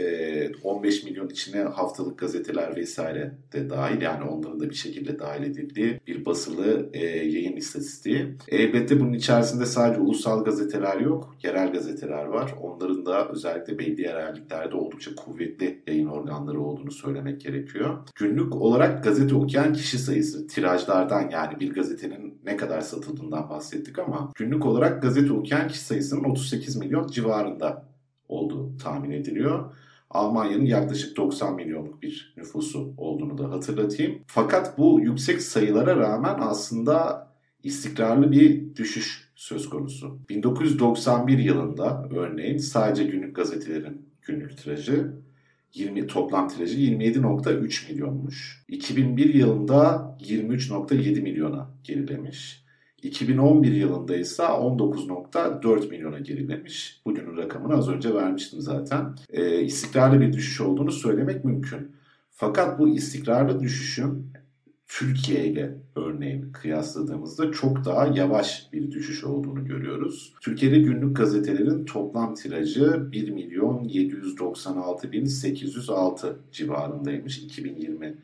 15 0.64 1.04
milyon 1.04 1.30
içine 1.30 1.62
haftalık 1.62 2.20
gazeteler 2.20 2.76
vesaire 2.76 3.32
de 3.54 3.70
dahil. 3.70 4.02
Yani 4.02 4.24
onların 4.24 4.60
da 4.60 4.70
bir 4.70 4.76
şekilde 4.76 5.20
dahil 5.20 5.44
edildiği 5.44 6.00
bir 6.08 6.26
basılı 6.26 6.90
yayın 7.24 7.56
istatistiği. 7.56 8.28
Elbette 8.48 9.00
bunun 9.00 9.14
içerisinde 9.14 9.66
sadece 9.66 10.02
ulusal 10.02 10.44
gazeteler 10.44 11.00
yok, 11.00 11.36
yerel 11.44 11.74
gazeteler 11.74 12.26
var. 12.26 12.56
Onların 12.62 13.06
da 13.06 13.30
özellikle 13.30 13.80
belli 13.80 14.02
yerelliklerde 14.02 14.76
oldukça 14.76 15.16
kuvvetli 15.16 15.84
yayın 15.88 16.08
organları 16.08 16.62
olduğunu 16.62 16.92
söylemek 16.92 17.42
gerekiyor. 17.42 17.98
Günlük 18.16 18.56
olarak 18.56 19.04
gazete 19.04 19.36
okuyan 19.36 19.74
kişi 19.74 19.98
sayısı, 19.98 20.48
tirajlardan 20.48 21.30
yani 21.30 21.60
bir 21.60 21.74
gazetenin 21.74 22.38
ne 22.46 22.58
kadar 22.58 22.82
satıldığından 22.82 23.50
bahsettik 23.50 24.00
ama 24.00 24.32
günlük 24.36 24.66
olarak 24.66 25.02
gazete 25.02 25.34
okuyan 25.34 25.68
kişi 25.68 25.84
sayısının 25.84 26.24
38 26.24 26.76
civarında 27.14 27.86
olduğu 28.30 28.78
tahmin 28.78 29.12
ediliyor. 29.12 29.74
Almanya'nın 30.10 30.66
yaklaşık 30.66 31.18
90 31.18 31.56
milyonluk 31.56 32.02
bir 32.02 32.34
nüfusu 32.38 32.94
olduğunu 32.98 33.38
da 33.38 33.52
hatırlatayım. 33.52 34.22
Fakat 34.28 34.78
bu 34.78 35.00
yüksek 35.02 35.42
sayılara 35.42 35.96
rağmen 35.96 36.36
aslında 36.40 37.28
istikrarlı 37.64 38.32
bir 38.32 38.76
düşüş 38.76 39.30
söz 39.36 39.70
konusu. 39.70 40.20
1991 40.30 41.38
yılında 41.38 42.10
örneğin 42.16 42.58
sadece 42.58 43.04
günlük 43.04 43.36
gazetelerin 43.36 44.10
günlük 44.22 44.58
tirajı 44.58 45.14
20 45.74 46.08
toplam 46.08 46.48
tirajı 46.48 46.78
27.3 46.78 47.92
milyonmuş. 47.92 48.64
2001 48.68 49.34
yılında 49.34 50.18
23.7 50.22 51.22
milyona 51.22 51.70
gerilemiş. 51.84 52.65
2011 53.06 53.72
yılında 53.72 54.16
ise 54.16 54.44
19.4 54.44 55.90
milyona 55.90 56.20
gerilemiş. 56.20 57.02
Bugünün 57.06 57.38
rakamını 57.38 57.74
az 57.74 57.90
önce 57.90 58.14
vermiştim 58.16 58.62
zaten. 58.62 59.16
E, 59.30 59.62
istikrarlı 59.62 60.22
bir 60.22 60.34
düşüş 60.34 60.62
olduğunu 60.62 60.92
söylemek 60.92 61.46
mümkün. 61.46 61.92
Fakat 62.32 62.80
bu 62.80 62.90
istikrarlı 62.90 63.60
düşüşün 63.60 64.28
Türkiye 64.88 65.46
ile 65.48 65.78
örneğin 65.96 66.52
kıyasladığımızda 66.52 67.52
çok 67.52 67.86
daha 67.86 68.08
yavaş 68.08 68.70
bir 68.74 68.92
düşüş 68.92 69.24
olduğunu 69.24 69.66
görüyoruz. 69.66 70.34
Türkiye'de 70.42 70.80
günlük 70.80 71.18
gazetelerin 71.18 71.86
toplam 71.86 72.36
tirajı 72.36 73.12
1 73.12 73.30
milyon 73.30 73.84
796 73.84 75.12
bin 75.12 75.26
806 75.26 76.40
civarındaymış 76.52 77.38
2020 77.38 78.16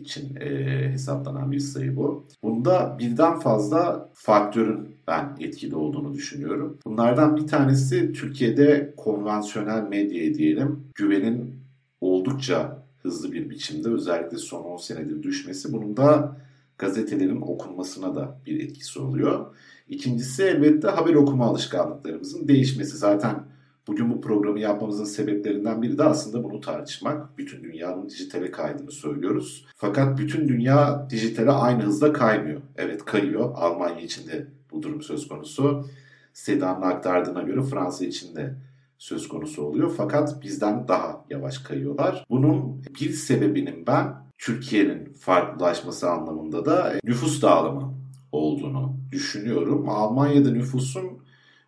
için 0.00 0.36
e, 0.36 0.48
hesaplanan 0.92 1.52
bir 1.52 1.60
sayı 1.60 1.96
bu. 1.96 2.26
Bunda 2.42 2.96
birden 2.98 3.38
fazla 3.38 4.10
faktörün 4.14 4.96
ben 5.08 5.36
etkili 5.40 5.76
olduğunu 5.76 6.14
düşünüyorum. 6.14 6.78
Bunlardan 6.84 7.36
bir 7.36 7.46
tanesi 7.46 8.12
Türkiye'de 8.12 8.94
konvansiyonel 8.96 9.82
medyaya 9.82 10.34
diyelim 10.34 10.84
güvenin 10.94 11.54
oldukça 12.00 12.82
hızlı 13.02 13.32
bir 13.32 13.50
biçimde 13.50 13.88
özellikle 13.88 14.38
son 14.38 14.62
10 14.62 14.76
senedir 14.76 15.22
düşmesi. 15.22 15.72
Bunun 15.72 15.96
da 15.96 16.36
gazetelerin 16.78 17.40
okunmasına 17.40 18.14
da 18.14 18.40
bir 18.46 18.60
etkisi 18.60 18.98
oluyor. 18.98 19.46
İkincisi 19.88 20.42
elbette 20.42 20.88
haber 20.88 21.14
okuma 21.14 21.46
alışkanlıklarımızın 21.46 22.48
değişmesi. 22.48 22.96
Zaten 22.96 23.44
Bugün 23.90 24.10
bu 24.10 24.20
programı 24.20 24.60
yapmamızın 24.60 25.04
sebeplerinden 25.04 25.82
biri 25.82 25.98
de 25.98 26.04
aslında 26.04 26.44
bunu 26.44 26.60
tartışmak. 26.60 27.38
Bütün 27.38 27.64
dünyanın 27.64 28.08
dijitale 28.08 28.50
kaydığını 28.50 28.90
söylüyoruz. 28.90 29.66
Fakat 29.76 30.18
bütün 30.18 30.48
dünya 30.48 31.06
dijitale 31.10 31.50
aynı 31.50 31.82
hızda 31.82 32.12
kaymıyor. 32.12 32.60
Evet 32.76 33.04
kayıyor. 33.04 33.50
Almanya 33.54 34.00
için 34.00 34.28
de 34.28 34.46
bu 34.72 34.82
durum 34.82 35.02
söz 35.02 35.28
konusu. 35.28 35.86
Sedan'ın 36.32 36.82
aktardığına 36.82 37.42
göre 37.42 37.62
Fransa 37.62 38.04
için 38.04 38.36
de 38.36 38.54
söz 38.98 39.28
konusu 39.28 39.62
oluyor. 39.62 39.94
Fakat 39.96 40.42
bizden 40.42 40.88
daha 40.88 41.24
yavaş 41.30 41.58
kayıyorlar. 41.58 42.24
Bunun 42.30 42.82
bir 43.00 43.10
sebebinin 43.12 43.86
ben 43.86 44.14
Türkiye'nin 44.38 45.12
farklılaşması 45.12 46.10
anlamında 46.10 46.64
da 46.64 46.92
nüfus 47.04 47.42
dağılımı 47.42 47.94
olduğunu 48.32 48.96
düşünüyorum. 49.12 49.88
Almanya'da 49.88 50.50
nüfusun 50.50 51.19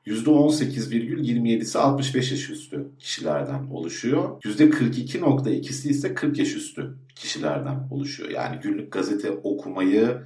%18,27'si 0.06 1.78
65 1.78 2.30
yaş 2.30 2.50
üstü 2.50 2.88
kişilerden 2.98 3.66
oluşuyor. 3.70 4.40
%42.2'si 4.42 5.88
ise 5.88 6.14
40 6.14 6.38
yaş 6.38 6.56
üstü 6.56 6.94
kişilerden 7.14 7.88
oluşuyor. 7.90 8.30
Yani 8.30 8.60
günlük 8.60 8.92
gazete 8.92 9.30
okumayı 9.30 10.18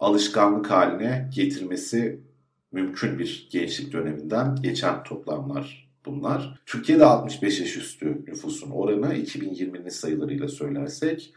alışkanlık 0.00 0.70
haline 0.70 1.30
getirmesi 1.34 2.20
mümkün 2.72 3.18
bir 3.18 3.48
gençlik 3.50 3.92
döneminden 3.92 4.56
geçen 4.56 5.02
toplamlar 5.02 5.88
bunlar. 6.06 6.60
Türkiye'de 6.66 7.04
65 7.04 7.60
yaş 7.60 7.76
üstü 7.76 8.24
nüfusun 8.26 8.70
oranı 8.70 9.14
2020'nin 9.14 9.88
sayılarıyla 9.88 10.48
söylersek 10.48 11.34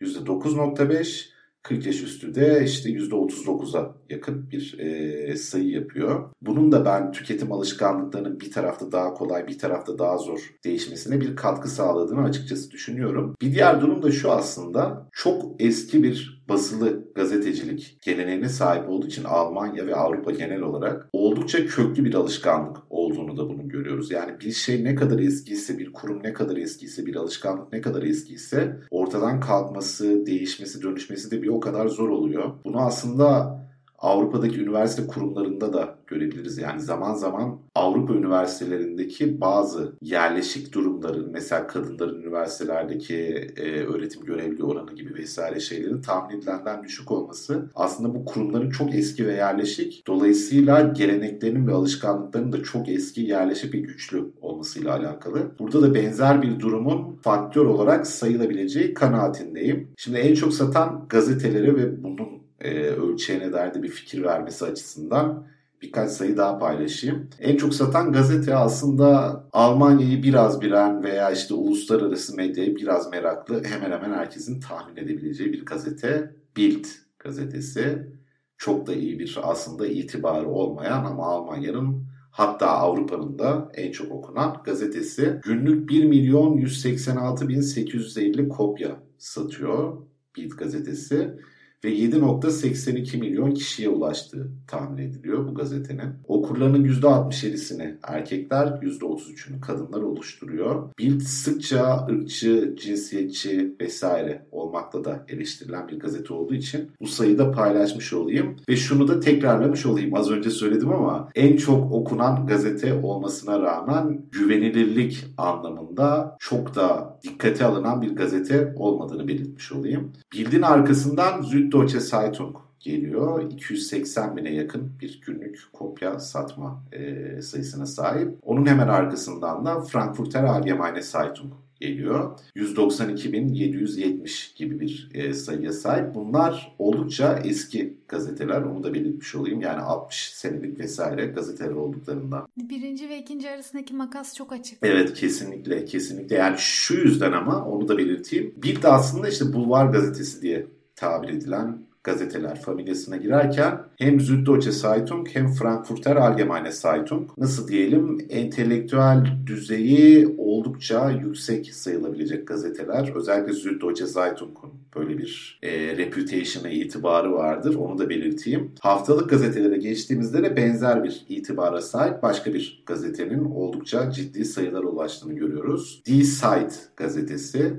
%9.5, 0.00 1.28
40 1.62 1.86
yaş 1.86 2.02
üstü 2.02 2.34
de 2.34 2.62
işte 2.64 2.90
%39'a 2.90 3.94
yakın 4.10 4.50
bir 4.50 4.78
e, 4.78 5.36
sayı 5.36 5.68
yapıyor. 5.68 6.30
Bunun 6.42 6.72
da 6.72 6.84
ben 6.84 7.12
tüketim 7.12 7.52
alışkanlıklarının 7.52 8.40
bir 8.40 8.50
tarafta 8.50 8.92
daha 8.92 9.14
kolay 9.14 9.46
bir 9.48 9.58
tarafta 9.58 9.98
daha 9.98 10.18
zor 10.18 10.54
değişmesine 10.64 11.20
bir 11.20 11.36
katkı 11.36 11.68
sağladığını 11.68 12.24
açıkçası 12.24 12.70
düşünüyorum. 12.70 13.34
Bir 13.42 13.52
diğer 13.52 13.80
durum 13.80 14.02
da 14.02 14.12
şu 14.12 14.30
aslında 14.30 15.08
çok 15.12 15.60
eski 15.62 16.02
bir 16.02 16.41
basılı 16.52 17.04
gazetecilik 17.14 17.98
geleneğine 18.02 18.48
sahip 18.48 18.88
olduğu 18.88 19.06
için 19.06 19.24
Almanya 19.24 19.86
ve 19.86 19.94
Avrupa 19.94 20.30
genel 20.30 20.60
olarak 20.60 21.08
oldukça 21.12 21.66
köklü 21.66 22.04
bir 22.04 22.14
alışkanlık 22.14 22.76
olduğunu 22.90 23.36
da 23.36 23.48
bunu 23.48 23.68
görüyoruz. 23.68 24.10
Yani 24.10 24.40
bir 24.40 24.52
şey 24.52 24.84
ne 24.84 24.94
kadar 24.94 25.18
eskiyse, 25.18 25.78
bir 25.78 25.92
kurum 25.92 26.22
ne 26.22 26.32
kadar 26.32 26.56
eskiyse, 26.56 27.06
bir 27.06 27.16
alışkanlık 27.16 27.72
ne 27.72 27.80
kadar 27.80 28.02
eskiyse 28.02 28.80
ortadan 28.90 29.40
kalkması, 29.40 30.26
değişmesi, 30.26 30.82
dönüşmesi 30.82 31.30
de 31.30 31.42
bir 31.42 31.48
o 31.48 31.60
kadar 31.60 31.88
zor 31.88 32.08
oluyor. 32.08 32.50
Bunu 32.64 32.80
aslında 32.80 33.58
Avrupa'daki 34.02 34.60
üniversite 34.60 35.06
kurumlarında 35.06 35.72
da 35.72 35.98
görebiliriz. 36.06 36.58
Yani 36.58 36.80
zaman 36.80 37.14
zaman 37.14 37.58
Avrupa 37.74 38.14
üniversitelerindeki 38.14 39.40
bazı 39.40 39.92
yerleşik 40.02 40.72
durumların 40.74 41.30
mesela 41.32 41.66
kadınların 41.66 42.22
üniversitelerdeki 42.22 43.16
e, 43.56 43.84
öğretim 43.84 44.24
görevli 44.24 44.64
oranı 44.64 44.92
gibi 44.92 45.14
vesaire 45.14 45.60
şeylerin 45.60 46.02
tahmin 46.02 46.38
edilenden 46.38 46.84
düşük 46.84 47.10
olması 47.10 47.70
aslında 47.74 48.14
bu 48.14 48.24
kurumların 48.24 48.70
çok 48.70 48.94
eski 48.94 49.26
ve 49.26 49.32
yerleşik 49.32 50.06
dolayısıyla 50.06 50.80
geleneklerinin 50.80 51.66
ve 51.66 51.72
alışkanlıklarının 51.72 52.52
da 52.52 52.62
çok 52.62 52.88
eski 52.88 53.20
yerleşik 53.20 53.74
ve 53.74 53.78
güçlü 53.78 54.32
olmasıyla 54.40 54.96
alakalı. 54.96 55.50
Burada 55.58 55.82
da 55.82 55.94
benzer 55.94 56.42
bir 56.42 56.60
durumun 56.60 57.18
faktör 57.22 57.66
olarak 57.66 58.06
sayılabileceği 58.06 58.94
kanaatindeyim. 58.94 59.88
Şimdi 59.96 60.18
en 60.18 60.34
çok 60.34 60.54
satan 60.54 61.06
gazeteleri 61.08 61.76
ve 61.76 62.02
bunun 62.02 62.41
e, 62.62 62.84
ölçeğine 62.84 63.52
dair 63.52 63.82
bir 63.82 63.88
fikir 63.88 64.22
vermesi 64.22 64.64
açısından 64.64 65.46
birkaç 65.82 66.10
sayı 66.10 66.36
daha 66.36 66.58
paylaşayım. 66.58 67.30
En 67.40 67.56
çok 67.56 67.74
satan 67.74 68.12
gazete 68.12 68.54
aslında 68.54 69.40
Almanya'yı 69.52 70.22
biraz 70.22 70.60
bilen 70.60 71.04
veya 71.04 71.30
işte 71.30 71.54
uluslararası 71.54 72.36
medyayı 72.36 72.76
biraz 72.76 73.10
meraklı 73.10 73.64
hemen 73.64 73.90
hemen 73.90 74.12
herkesin 74.12 74.60
tahmin 74.60 74.96
edebileceği 74.96 75.52
bir 75.52 75.64
gazete 75.64 76.36
Bild 76.56 76.84
gazetesi. 77.18 78.12
Çok 78.58 78.86
da 78.86 78.94
iyi 78.94 79.18
bir 79.18 79.38
aslında 79.42 79.86
itibarı 79.86 80.48
olmayan 80.48 81.04
ama 81.04 81.26
Almanya'nın 81.26 82.06
hatta 82.30 82.66
Avrupa'nın 82.66 83.38
da 83.38 83.72
en 83.74 83.92
çok 83.92 84.12
okunan 84.12 84.62
gazetesi. 84.64 85.40
Günlük 85.44 85.90
1 85.90 86.04
milyon 86.04 86.56
186 86.56 87.48
bin 87.48 87.60
850 87.60 88.48
kopya 88.48 88.96
satıyor 89.18 89.96
Bild 90.36 90.50
gazetesi 90.50 91.38
ve 91.84 91.94
7.82 91.94 93.16
milyon 93.16 93.50
kişiye 93.50 93.88
ulaştığı 93.88 94.50
tahmin 94.68 94.98
ediliyor 94.98 95.48
bu 95.48 95.54
gazetenin. 95.54 96.14
Okurlarının 96.28 96.84
%67'sini 96.84 97.94
erkekler, 98.02 98.66
%33'ünü 98.66 99.60
kadınlar 99.60 100.02
oluşturuyor. 100.02 100.90
Bild 100.98 101.20
sıkça 101.20 102.06
ırkçı, 102.10 102.76
cinsiyetçi 102.80 103.76
vesaire 103.80 104.46
olmakla 104.50 105.04
da 105.04 105.24
eleştirilen 105.28 105.88
bir 105.88 105.98
gazete 105.98 106.34
olduğu 106.34 106.54
için 106.54 106.90
bu 107.00 107.06
sayıyı 107.06 107.38
da 107.38 107.52
paylaşmış 107.52 108.12
olayım. 108.12 108.56
Ve 108.68 108.76
şunu 108.76 109.08
da 109.08 109.20
tekrarlamış 109.20 109.86
olayım. 109.86 110.14
Az 110.14 110.30
önce 110.30 110.50
söyledim 110.50 110.92
ama 110.92 111.28
en 111.34 111.56
çok 111.56 111.92
okunan 111.92 112.46
gazete 112.46 112.94
olmasına 112.94 113.60
rağmen 113.60 114.20
güvenilirlik 114.32 115.24
anlamında 115.36 116.36
çok 116.38 116.74
da 116.74 117.18
dikkate 117.22 117.64
alınan 117.64 118.02
bir 118.02 118.16
gazete 118.16 118.74
olmadığını 118.76 119.28
belirtmiş 119.28 119.72
olayım. 119.72 120.12
Bild'in 120.32 120.62
arkasından 120.62 121.42
Süddeutsche 121.72 122.00
Zeitung 122.00 122.56
geliyor. 122.80 123.50
280 123.50 124.36
bine 124.36 124.54
yakın 124.54 124.92
bir 125.00 125.20
günlük 125.26 125.60
kopya 125.72 126.20
satma 126.20 126.84
e, 126.92 127.42
sayısına 127.42 127.86
sahip. 127.86 128.28
Onun 128.42 128.66
hemen 128.66 128.88
arkasından 128.88 129.64
da 129.64 129.80
Frankfurter 129.80 130.44
Allgemeine 130.44 131.02
Zeitung 131.02 131.52
geliyor. 131.80 132.38
192.770 132.56 134.56
gibi 134.56 134.80
bir 134.80 135.10
e, 135.14 135.34
sayıya 135.34 135.72
sahip. 135.72 136.14
Bunlar 136.14 136.74
oldukça 136.78 137.38
eski 137.44 137.96
gazeteler. 138.08 138.62
Onu 138.62 138.82
da 138.82 138.94
belirtmiş 138.94 139.34
olayım. 139.34 139.60
Yani 139.60 139.80
60 139.80 140.32
senelik 140.34 140.78
vesaire 140.78 141.26
gazeteler 141.26 141.72
olduklarından. 141.72 142.48
Birinci 142.56 143.08
ve 143.08 143.18
ikinci 143.18 143.50
arasındaki 143.50 143.94
makas 143.94 144.34
çok 144.34 144.52
açık. 144.52 144.78
Evet 144.82 145.14
kesinlikle 145.14 145.84
kesinlikle. 145.84 146.36
Yani 146.36 146.56
şu 146.58 146.94
yüzden 146.94 147.32
ama 147.32 147.64
onu 147.64 147.88
da 147.88 147.98
belirteyim. 147.98 148.54
Bir 148.56 148.82
de 148.82 148.88
aslında 148.88 149.28
işte 149.28 149.52
bulvar 149.52 149.86
gazetesi 149.86 150.42
diye 150.42 150.66
tabir 151.02 151.28
edilen 151.28 151.78
gazeteler 152.04 152.60
familyasına 152.60 153.16
girerken 153.16 153.78
hem 153.98 154.20
Süddeutsche 154.20 154.72
Zeitung 154.72 155.28
hem 155.32 155.52
Frankfurter 155.52 156.16
Allgemeine 156.16 156.72
Zeitung 156.72 157.30
nasıl 157.38 157.68
diyelim 157.68 158.18
entelektüel 158.30 159.26
düzeyi 159.46 160.34
oldukça 160.38 161.10
yüksek 161.10 161.74
sayılabilecek 161.74 162.48
gazeteler. 162.48 163.12
Özellikle 163.14 163.52
Süddeutsche 163.52 164.06
Zeitung'un 164.06 164.70
böyle 164.96 165.18
bir 165.18 165.58
e, 165.62 165.96
reputation'a 165.96 166.68
itibarı 166.68 167.32
vardır. 167.32 167.74
Onu 167.74 167.98
da 167.98 168.08
belirteyim. 168.08 168.72
Haftalık 168.80 169.30
gazetelere 169.30 169.76
geçtiğimizde 169.76 170.42
de 170.42 170.56
benzer 170.56 171.04
bir 171.04 171.24
itibara 171.28 171.80
sahip 171.80 172.22
başka 172.22 172.54
bir 172.54 172.82
gazetenin 172.86 173.44
oldukça 173.44 174.10
ciddi 174.10 174.44
sayılara 174.44 174.86
ulaştığını 174.86 175.32
görüyoruz. 175.32 176.02
Die 176.06 176.24
Zeit 176.24 176.88
gazetesi 176.96 177.72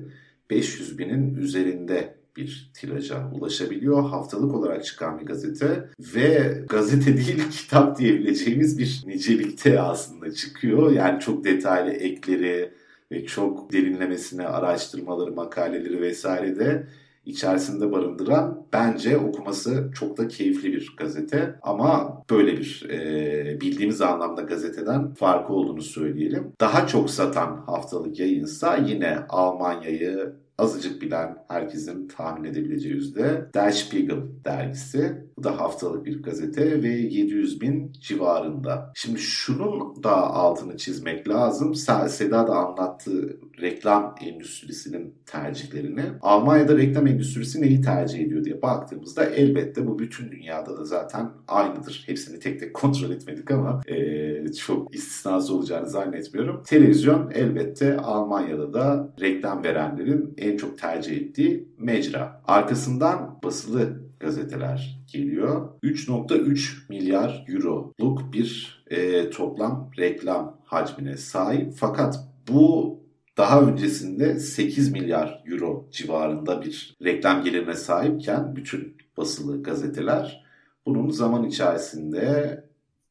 500 0.49 0.97
binin 0.97 1.35
üzerinde 1.35 2.22
bir 2.37 2.71
tiraja 2.73 3.31
ulaşabiliyor. 3.33 4.09
Haftalık 4.09 4.55
olarak 4.55 4.85
çıkan 4.85 5.19
bir 5.19 5.25
gazete 5.25 5.89
ve 6.15 6.61
gazete 6.69 7.17
değil 7.17 7.49
kitap 7.51 7.97
diyebileceğimiz 7.97 8.79
bir 8.79 9.03
nicelikte 9.05 9.81
aslında 9.81 10.31
çıkıyor. 10.31 10.91
Yani 10.91 11.19
çok 11.19 11.43
detaylı 11.43 11.91
ekleri 11.91 12.73
ve 13.11 13.25
çok 13.25 13.73
derinlemesine 13.73 14.47
araştırmaları, 14.47 15.31
makaleleri 15.31 16.01
vesaire 16.01 16.59
de 16.59 16.87
içerisinde 17.25 17.91
barındıran 17.91 18.65
bence 18.73 19.17
okuması 19.17 19.91
çok 19.95 20.17
da 20.17 20.27
keyifli 20.27 20.73
bir 20.73 20.95
gazete 20.97 21.55
ama 21.61 22.23
böyle 22.29 22.57
bir 22.57 22.89
e, 22.89 23.61
bildiğimiz 23.61 24.01
anlamda 24.01 24.41
gazeteden 24.41 25.13
farkı 25.13 25.53
olduğunu 25.53 25.81
söyleyelim. 25.81 26.51
Daha 26.59 26.87
çok 26.87 27.09
satan 27.09 27.63
haftalık 27.65 28.19
yayınsa 28.19 28.77
yine 28.77 29.19
Almanya'yı, 29.29 30.33
azıcık 30.57 31.01
bilen 31.01 31.37
herkesin 31.47 32.07
tahmin 32.07 32.49
edebileceği 32.49 32.95
yüzde 32.95 33.49
Der 33.53 33.71
Spiegel 33.71 34.21
dergisi. 34.45 35.27
Bu 35.37 35.43
da 35.43 35.59
haftalık 35.59 36.05
bir 36.05 36.23
gazete 36.23 36.83
ve 36.83 36.89
700 36.89 37.61
bin 37.61 37.93
civarında. 37.93 38.91
Şimdi 38.95 39.19
şunun 39.19 40.03
da 40.03 40.15
altını 40.15 40.77
çizmek 40.77 41.29
lazım. 41.29 41.75
Seda 41.75 42.47
da 42.47 42.55
anlattığı 42.55 43.39
reklam 43.61 44.15
endüstrisinin 44.21 45.15
tercihlerini. 45.25 46.03
Almanya'da 46.21 46.77
reklam 46.77 47.07
endüstrisi 47.07 47.61
neyi 47.61 47.81
tercih 47.81 48.19
ediyor 48.19 48.43
diye 48.43 48.61
baktığımızda 48.61 49.25
elbette 49.25 49.87
bu 49.87 49.99
bütün 49.99 50.31
dünyada 50.31 50.77
da 50.77 50.85
zaten 50.85 51.31
aynıdır. 51.47 52.03
Hepsini 52.05 52.39
tek 52.39 52.59
tek 52.59 52.73
kontrol 52.83 53.11
etmedik 53.11 53.51
ama 53.51 53.81
e, 53.87 54.53
çok 54.53 54.95
istisnası 54.95 55.55
olacağını 55.55 55.89
zannetmiyorum. 55.89 56.63
Televizyon 56.63 57.31
elbette 57.31 57.97
Almanya'da 57.97 58.73
da 58.73 59.13
reklam 59.21 59.63
verenlerin 59.63 60.33
en 60.37 60.57
çok 60.57 60.77
tercih 60.77 61.17
ettiği 61.17 61.67
mecra. 61.77 62.41
Arkasından 62.47 63.39
basılı 63.43 64.03
gazeteler 64.19 65.05
geliyor. 65.13 65.69
3.3 65.83 66.89
milyar 66.89 67.45
euroluk 67.47 68.33
bir 68.33 68.83
e, 68.87 69.29
toplam 69.29 69.91
reklam 69.97 70.57
hacmine 70.63 71.17
sahip. 71.17 71.73
Fakat 71.75 72.19
bu 72.47 73.02
daha 73.37 73.61
öncesinde 73.61 74.39
8 74.39 74.91
milyar 74.91 75.43
euro 75.45 75.87
civarında 75.91 76.61
bir 76.61 76.97
reklam 77.03 77.43
gelirine 77.43 77.73
sahipken 77.73 78.55
bütün 78.55 78.97
basılı 79.17 79.63
gazeteler 79.63 80.45
bunun 80.85 81.09
zaman 81.09 81.43
içerisinde 81.43 82.63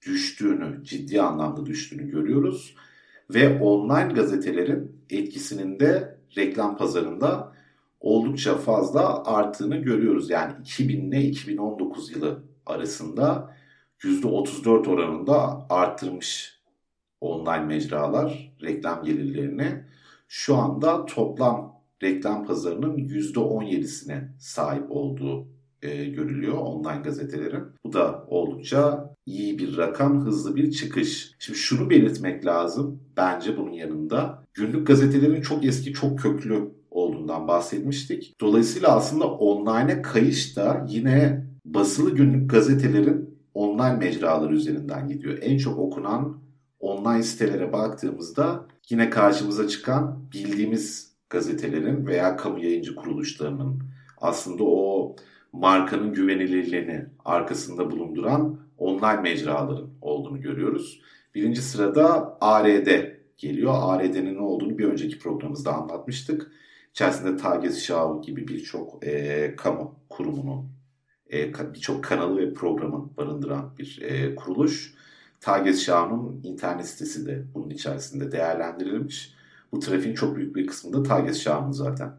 düştüğünü, 0.06 0.84
ciddi 0.84 1.22
anlamda 1.22 1.66
düştüğünü 1.66 2.10
görüyoruz. 2.10 2.74
Ve 3.34 3.60
online 3.60 4.12
gazetelerin 4.14 4.96
etkisinin 5.10 5.80
de 5.80 6.18
reklam 6.36 6.76
pazarında 6.76 7.52
oldukça 8.00 8.56
fazla 8.56 9.24
arttığını 9.24 9.76
görüyoruz. 9.76 10.30
Yani 10.30 10.52
2000 10.60 11.10
ile 11.10 11.22
2019 11.22 12.10
yılı 12.10 12.42
arasında 12.66 13.56
%34 14.00 14.88
oranında 14.88 15.66
arttırmış 15.70 16.60
online 17.20 17.64
mecralar 17.64 18.52
reklam 18.62 19.04
gelirlerini. 19.04 19.84
Şu 20.34 20.56
anda 20.56 21.06
toplam 21.06 21.80
reklam 22.02 22.46
pazarının 22.46 22.96
%17'sine 22.98 24.28
sahip 24.38 24.84
olduğu 24.90 25.46
e, 25.82 26.04
görülüyor 26.04 26.58
online 26.58 27.00
gazetelerin. 27.04 27.64
Bu 27.84 27.92
da 27.92 28.24
oldukça 28.28 29.10
iyi 29.26 29.58
bir 29.58 29.76
rakam, 29.76 30.26
hızlı 30.26 30.56
bir 30.56 30.70
çıkış. 30.70 31.34
Şimdi 31.38 31.58
şunu 31.58 31.90
belirtmek 31.90 32.46
lazım 32.46 33.00
bence 33.16 33.56
bunun 33.56 33.72
yanında. 33.72 34.44
Günlük 34.54 34.86
gazetelerin 34.86 35.42
çok 35.42 35.64
eski, 35.64 35.92
çok 35.92 36.18
köklü 36.18 36.70
olduğundan 36.90 37.48
bahsetmiştik. 37.48 38.34
Dolayısıyla 38.40 38.88
aslında 38.96 39.24
online'e 39.30 40.02
kayış 40.02 40.56
da 40.56 40.86
yine 40.88 41.46
basılı 41.64 42.14
günlük 42.14 42.50
gazetelerin 42.50 43.38
online 43.54 43.96
mecraları 43.96 44.54
üzerinden 44.54 45.08
gidiyor. 45.08 45.38
En 45.42 45.58
çok 45.58 45.78
okunan 45.78 46.41
online 47.02 47.22
sitelere 47.22 47.72
baktığımızda 47.72 48.66
yine 48.90 49.10
karşımıza 49.10 49.68
çıkan 49.68 50.30
bildiğimiz 50.32 51.12
gazetelerin 51.30 52.06
veya 52.06 52.36
kamu 52.36 52.64
yayıncı 52.64 52.94
kuruluşlarının 52.94 53.82
aslında 54.20 54.64
o 54.64 55.16
markanın 55.52 56.12
güvenilirliğini 56.12 57.06
arkasında 57.24 57.90
bulunduran 57.90 58.60
online 58.78 59.20
mecraların 59.20 59.90
olduğunu 60.00 60.40
görüyoruz. 60.40 61.00
Birinci 61.34 61.62
sırada 61.62 62.38
ARD 62.40 62.88
geliyor. 63.38 63.74
ARD'nin 63.76 64.34
ne 64.34 64.40
olduğunu 64.40 64.78
bir 64.78 64.84
önceki 64.84 65.18
programımızda 65.18 65.74
anlatmıştık. 65.74 66.52
İçerisinde 66.90 67.36
Tagesschau 67.36 68.22
gibi 68.22 68.48
birçok 68.48 69.06
e, 69.06 69.54
kamu 69.56 69.94
kurumunu, 70.08 70.66
e, 71.32 71.52
birçok 71.74 72.04
kanalı 72.04 72.38
ve 72.38 72.54
programı 72.54 73.10
barındıran 73.16 73.74
bir 73.78 73.98
e, 74.02 74.34
kuruluş. 74.34 75.01
Tagesschau'nun 75.42 76.40
internet 76.44 76.86
sitesi 76.86 77.26
de 77.26 77.44
bunun 77.54 77.70
içerisinde 77.70 78.32
değerlendirilmiş. 78.32 79.34
Bu 79.72 79.80
trafiğin 79.80 80.14
çok 80.14 80.36
büyük 80.36 80.56
bir 80.56 80.66
kısmı 80.66 80.92
da 80.92 81.02
Tagesschau'nun 81.02 81.72
zaten 81.72 82.12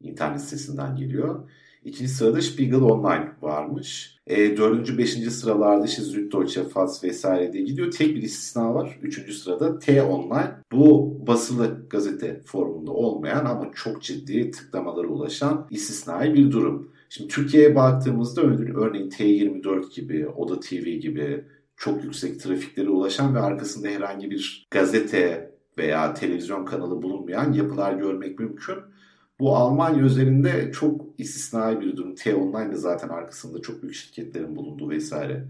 internet 0.00 0.40
sitesinden 0.40 0.96
geliyor. 0.96 1.48
İkinci 1.84 2.10
sırada 2.10 2.42
Spiegel 2.42 2.80
Online 2.80 3.32
varmış. 3.42 4.18
E, 4.26 4.56
dördüncü, 4.56 4.98
beşinci 4.98 5.30
sıralarda 5.30 5.84
işte 5.84 6.02
Süddeutsche, 6.02 6.64
Faz 6.64 7.04
vesaire 7.04 7.52
diye 7.52 7.64
gidiyor. 7.64 7.90
Tek 7.90 8.16
bir 8.16 8.22
istisna 8.22 8.74
var. 8.74 8.98
Üçüncü 9.02 9.32
sırada 9.32 9.78
T 9.78 10.02
Online. 10.02 10.52
Bu 10.72 11.18
basılı 11.26 11.86
gazete 11.90 12.40
formunda 12.44 12.90
olmayan 12.90 13.44
ama 13.44 13.70
çok 13.74 14.02
ciddi 14.02 14.50
tıklamalara 14.50 15.06
ulaşan 15.06 15.66
istisnai 15.70 16.34
bir 16.34 16.50
durum. 16.50 16.92
Şimdi 17.08 17.28
Türkiye'ye 17.28 17.74
baktığımızda 17.74 18.42
örneğin 18.42 19.10
T24 19.10 19.94
gibi, 19.94 20.28
Oda 20.28 20.60
TV 20.60 20.84
gibi 20.88 21.44
çok 21.82 22.04
yüksek 22.04 22.40
trafiklere 22.40 22.88
ulaşan 22.88 23.34
ve 23.34 23.40
arkasında 23.40 23.88
herhangi 23.88 24.30
bir 24.30 24.66
gazete 24.70 25.54
veya 25.78 26.14
televizyon 26.14 26.64
kanalı 26.64 27.02
bulunmayan 27.02 27.52
yapılar 27.52 27.92
görmek 27.92 28.38
mümkün. 28.38 28.76
Bu 29.40 29.56
Almanya 29.56 30.02
üzerinde 30.02 30.72
çok 30.72 31.00
istisnai 31.18 31.80
bir 31.80 31.96
durum. 31.96 32.14
T-Online 32.14 32.72
de 32.72 32.76
zaten 32.76 33.08
arkasında 33.08 33.62
çok 33.62 33.82
büyük 33.82 33.94
şirketlerin 33.94 34.56
bulunduğu 34.56 34.90
vesaire 34.90 35.48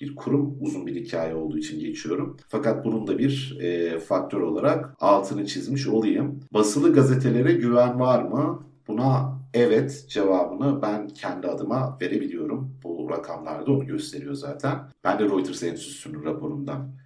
bir 0.00 0.14
kurum. 0.14 0.56
Uzun 0.60 0.86
bir 0.86 0.94
hikaye 0.94 1.34
olduğu 1.34 1.58
için 1.58 1.80
geçiyorum. 1.80 2.36
Fakat 2.48 2.84
bunun 2.84 3.06
da 3.06 3.18
bir 3.18 3.58
e, 3.60 3.98
faktör 3.98 4.40
olarak 4.40 4.96
altını 5.00 5.46
çizmiş 5.46 5.86
olayım. 5.86 6.40
Basılı 6.52 6.92
gazetelere 6.92 7.52
güven 7.52 8.00
var 8.00 8.22
mı? 8.22 8.62
Buna 8.88 9.39
evet 9.54 10.06
cevabını 10.08 10.82
ben 10.82 11.08
kendi 11.08 11.46
adıma 11.46 11.98
verebiliyorum. 12.00 12.74
Bu 12.84 13.10
rakamlarda 13.10 13.72
onu 13.72 13.86
gösteriyor 13.86 14.34
zaten. 14.34 14.78
Ben 15.04 15.18
de 15.18 15.24
Reuters 15.24 15.62
Enstitüsü'nün 15.62 16.24
raporundan 16.24 17.00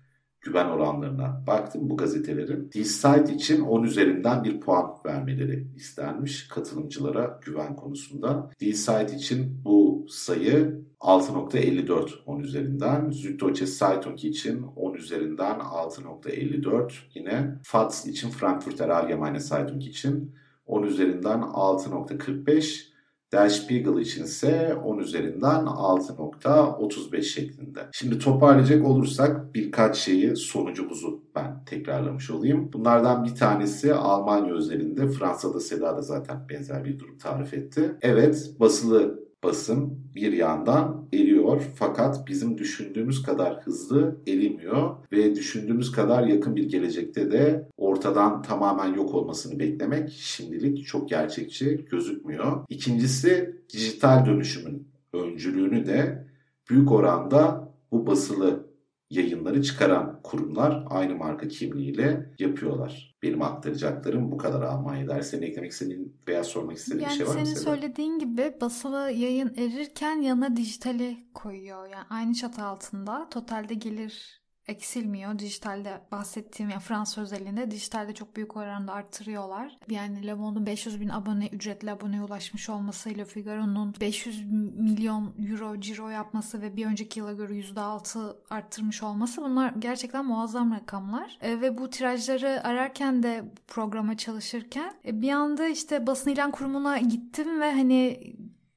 güven 0.44 0.66
oranlarına 0.66 1.42
baktım 1.46 1.90
bu 1.90 1.96
gazetelerin. 1.96 2.70
Dissite 2.72 3.34
için 3.34 3.60
10 3.60 3.82
üzerinden 3.82 4.44
bir 4.44 4.60
puan 4.60 4.94
vermeleri 5.06 5.66
istenmiş 5.76 6.48
katılımcılara 6.48 7.40
güven 7.44 7.76
konusunda. 7.76 8.50
Dissite 8.60 9.16
için 9.16 9.60
bu 9.64 10.06
sayı 10.08 10.84
6.54 11.00 12.10
10 12.26 12.40
üzerinden. 12.40 13.10
Süddeutsche 13.10 13.66
Zeitung 13.66 14.24
için 14.24 14.62
10 14.76 14.94
üzerinden 14.94 15.58
6.54 15.58 16.92
yine. 17.14 17.54
FATS 17.62 18.06
için 18.06 18.30
Frankfurter 18.30 18.88
Allgemeine 18.88 19.40
Zeitung 19.40 19.84
için 19.84 20.34
10 20.66 20.82
üzerinden 20.82 21.38
6.45 21.38 22.94
Der 23.32 23.48
Spiegel 23.48 23.98
için 23.98 24.24
ise 24.24 24.74
10 24.84 24.98
üzerinden 24.98 25.64
6.35 25.64 27.22
şeklinde. 27.22 27.80
Şimdi 27.92 28.18
toparlayacak 28.18 28.86
olursak 28.86 29.54
birkaç 29.54 29.96
şeyi 29.96 30.36
sonucumuzu 30.36 31.24
ben 31.34 31.64
tekrarlamış 31.64 32.30
olayım. 32.30 32.72
Bunlardan 32.72 33.24
bir 33.24 33.34
tanesi 33.34 33.94
Almanya 33.94 34.54
özelinde 34.54 35.08
Fransa'da 35.08 35.60
Seda 35.60 35.96
da 35.96 36.02
zaten 36.02 36.48
benzer 36.48 36.84
bir 36.84 36.98
durum 36.98 37.18
tarif 37.18 37.54
etti. 37.54 37.94
Evet 38.02 38.50
basılı 38.60 39.23
basın 39.44 40.04
bir 40.14 40.32
yandan 40.32 41.08
eriyor 41.12 41.62
fakat 41.76 42.28
bizim 42.28 42.58
düşündüğümüz 42.58 43.22
kadar 43.22 43.60
hızlı 43.60 44.20
erimiyor 44.26 44.96
ve 45.12 45.34
düşündüğümüz 45.34 45.92
kadar 45.92 46.26
yakın 46.26 46.56
bir 46.56 46.68
gelecekte 46.68 47.32
de 47.32 47.68
ortadan 47.76 48.42
tamamen 48.42 48.94
yok 48.94 49.14
olmasını 49.14 49.58
beklemek 49.58 50.10
şimdilik 50.10 50.86
çok 50.86 51.08
gerçekçi 51.08 51.84
gözükmüyor. 51.90 52.64
İkincisi 52.68 53.60
dijital 53.72 54.26
dönüşümün 54.26 54.88
öncülüğünü 55.12 55.86
de 55.86 56.28
büyük 56.70 56.92
oranda 56.92 57.72
bu 57.92 58.06
basılı 58.06 58.66
yayınları 59.10 59.62
çıkaran 59.62 60.20
kurumlar 60.22 60.84
aynı 60.90 61.14
marka 61.14 61.48
kimliğiyle 61.48 62.30
yapıyorlar. 62.38 63.13
Benim 63.24 63.42
aktaracaklarım 63.42 64.32
bu 64.32 64.36
kadar 64.38 64.62
Almanya 64.62 65.08
dersen 65.08 65.42
eklemek 65.42 65.72
istediğin 65.72 66.20
veya 66.28 66.44
sormak 66.44 66.76
istediğin 66.76 67.08
yani 67.08 67.18
bir 67.18 67.18
şey 67.18 67.28
var 67.28 67.36
mı? 67.36 67.46
senin 67.46 67.54
Seda? 67.54 67.60
söylediğin 67.60 68.18
gibi 68.18 68.56
basılı 68.60 69.10
yayın 69.10 69.54
erirken 69.56 70.20
yanına 70.22 70.56
dijitali 70.56 71.32
koyuyor. 71.34 71.88
Yani 71.88 72.04
aynı 72.10 72.34
çatı 72.34 72.62
altında 72.62 73.28
totalde 73.30 73.74
gelir 73.74 74.43
eksilmiyor. 74.68 75.38
Dijitalde 75.38 76.00
bahsettiğim 76.12 76.70
yani 76.70 76.80
Fransa 76.80 77.20
özelliğinde 77.20 77.70
dijitalde 77.70 78.14
çok 78.14 78.36
büyük 78.36 78.56
oranda 78.56 78.92
arttırıyorlar. 78.92 79.78
Yani 79.90 80.26
Le 80.26 80.34
Monde'un 80.34 80.66
500 80.66 81.00
bin 81.00 81.08
abone 81.08 81.46
ücretli 81.46 81.90
aboneye 81.90 82.22
ulaşmış 82.22 82.68
olmasıyla 82.68 83.24
Figaro'nun 83.24 83.94
500 84.00 84.50
milyon 84.76 85.34
euro 85.50 85.80
ciro 85.80 86.08
yapması 86.08 86.62
ve 86.62 86.76
bir 86.76 86.86
önceki 86.86 87.20
yıla 87.20 87.32
göre 87.32 87.52
%6 87.52 88.36
arttırmış 88.50 89.02
olması 89.02 89.42
bunlar 89.42 89.72
gerçekten 89.78 90.24
muazzam 90.24 90.72
rakamlar. 90.72 91.38
E, 91.40 91.60
ve 91.60 91.78
bu 91.78 91.90
tirajları 91.90 92.64
ararken 92.64 93.22
de 93.22 93.44
programa 93.66 94.16
çalışırken 94.16 94.94
e, 95.04 95.22
bir 95.22 95.30
anda 95.30 95.68
işte 95.68 96.06
basın 96.06 96.30
ilan 96.30 96.50
kurumuna 96.50 96.98
gittim 96.98 97.60
ve 97.60 97.72
hani 97.72 98.34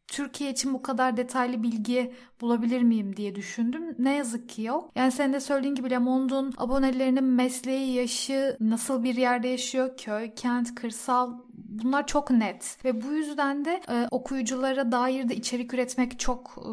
Türkiye 0.07 0.51
için 0.51 0.73
bu 0.73 0.81
kadar 0.81 1.17
detaylı 1.17 1.63
bilgi 1.63 2.13
bulabilir 2.41 2.81
miyim 2.81 3.15
diye 3.17 3.35
düşündüm. 3.35 3.95
Ne 3.99 4.15
yazık 4.15 4.49
ki 4.49 4.61
yok. 4.61 4.91
Yani 4.95 5.11
sen 5.11 5.33
de 5.33 5.39
söylediğin 5.39 5.75
gibi 5.75 5.89
Le 5.89 5.97
Monde'un 5.97 6.53
abonelerinin 6.57 7.23
mesleği, 7.23 7.93
yaşı, 7.93 8.57
nasıl 8.59 9.03
bir 9.03 9.15
yerde 9.15 9.47
yaşıyor, 9.47 9.97
köy, 9.97 10.33
kent, 10.35 10.75
kırsal 10.75 11.33
bunlar 11.53 12.07
çok 12.07 12.31
net. 12.31 12.85
Ve 12.85 13.01
bu 13.01 13.13
yüzden 13.13 13.65
de 13.65 13.81
e, 13.89 14.07
okuyuculara 14.11 14.91
dair 14.91 15.29
de 15.29 15.35
içerik 15.35 15.73
üretmek 15.73 16.19
çok 16.19 16.55
e, 16.57 16.69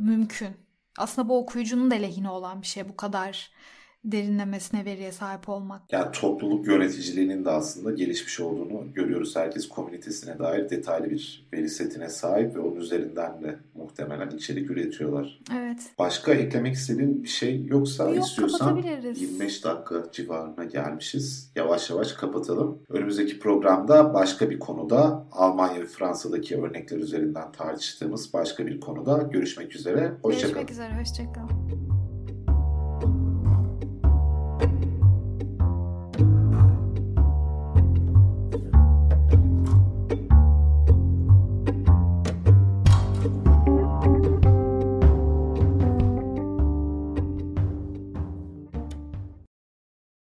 mümkün. 0.00 0.56
Aslında 0.98 1.28
bu 1.28 1.38
okuyucunun 1.38 1.90
da 1.90 1.94
lehine 1.94 2.30
olan 2.30 2.62
bir 2.62 2.66
şey 2.66 2.88
bu 2.88 2.96
kadar 2.96 3.50
derinlemesine 4.04 4.84
veriye 4.84 5.12
sahip 5.12 5.48
olmak. 5.48 5.92
Yani 5.92 6.12
topluluk 6.12 6.66
yöneticiliğinin 6.66 7.44
de 7.44 7.50
aslında 7.50 7.90
gelişmiş 7.90 8.40
olduğunu 8.40 8.92
görüyoruz. 8.94 9.36
Herkes 9.36 9.68
komünitesine 9.68 10.38
dair 10.38 10.70
detaylı 10.70 11.10
bir 11.10 11.48
veri 11.52 11.68
setine 11.68 12.08
sahip 12.08 12.54
ve 12.54 12.60
onun 12.60 12.76
üzerinden 12.76 13.42
de 13.42 13.58
muhtemelen 13.74 14.30
içerik 14.30 14.70
üretiyorlar. 14.70 15.40
Evet. 15.56 15.78
Başka 15.98 16.34
eklemek 16.34 16.74
istediğin 16.74 17.22
bir 17.22 17.28
şey 17.28 17.66
yoksa 17.66 18.10
Yok, 18.10 18.24
istiyorsan 18.26 18.68
kapatabiliriz. 18.68 19.22
25 19.22 19.64
dakika 19.64 20.04
civarına 20.12 20.64
gelmişiz. 20.64 21.52
Yavaş 21.56 21.90
yavaş 21.90 22.12
kapatalım. 22.12 22.78
Önümüzdeki 22.88 23.38
programda 23.38 24.14
başka 24.14 24.50
bir 24.50 24.58
konuda 24.58 25.26
Almanya 25.32 25.80
ve 25.80 25.86
Fransa'daki 25.86 26.56
örnekler 26.56 26.98
üzerinden 26.98 27.52
tartıştığımız 27.52 28.32
başka 28.32 28.66
bir 28.66 28.80
konuda 28.80 29.22
görüşmek 29.32 29.76
üzere. 29.76 30.12
Hoşçakalın. 30.22 30.54
Görüşmek 30.54 30.70
üzere. 30.70 31.00
Hoşçakalın. 31.00 31.67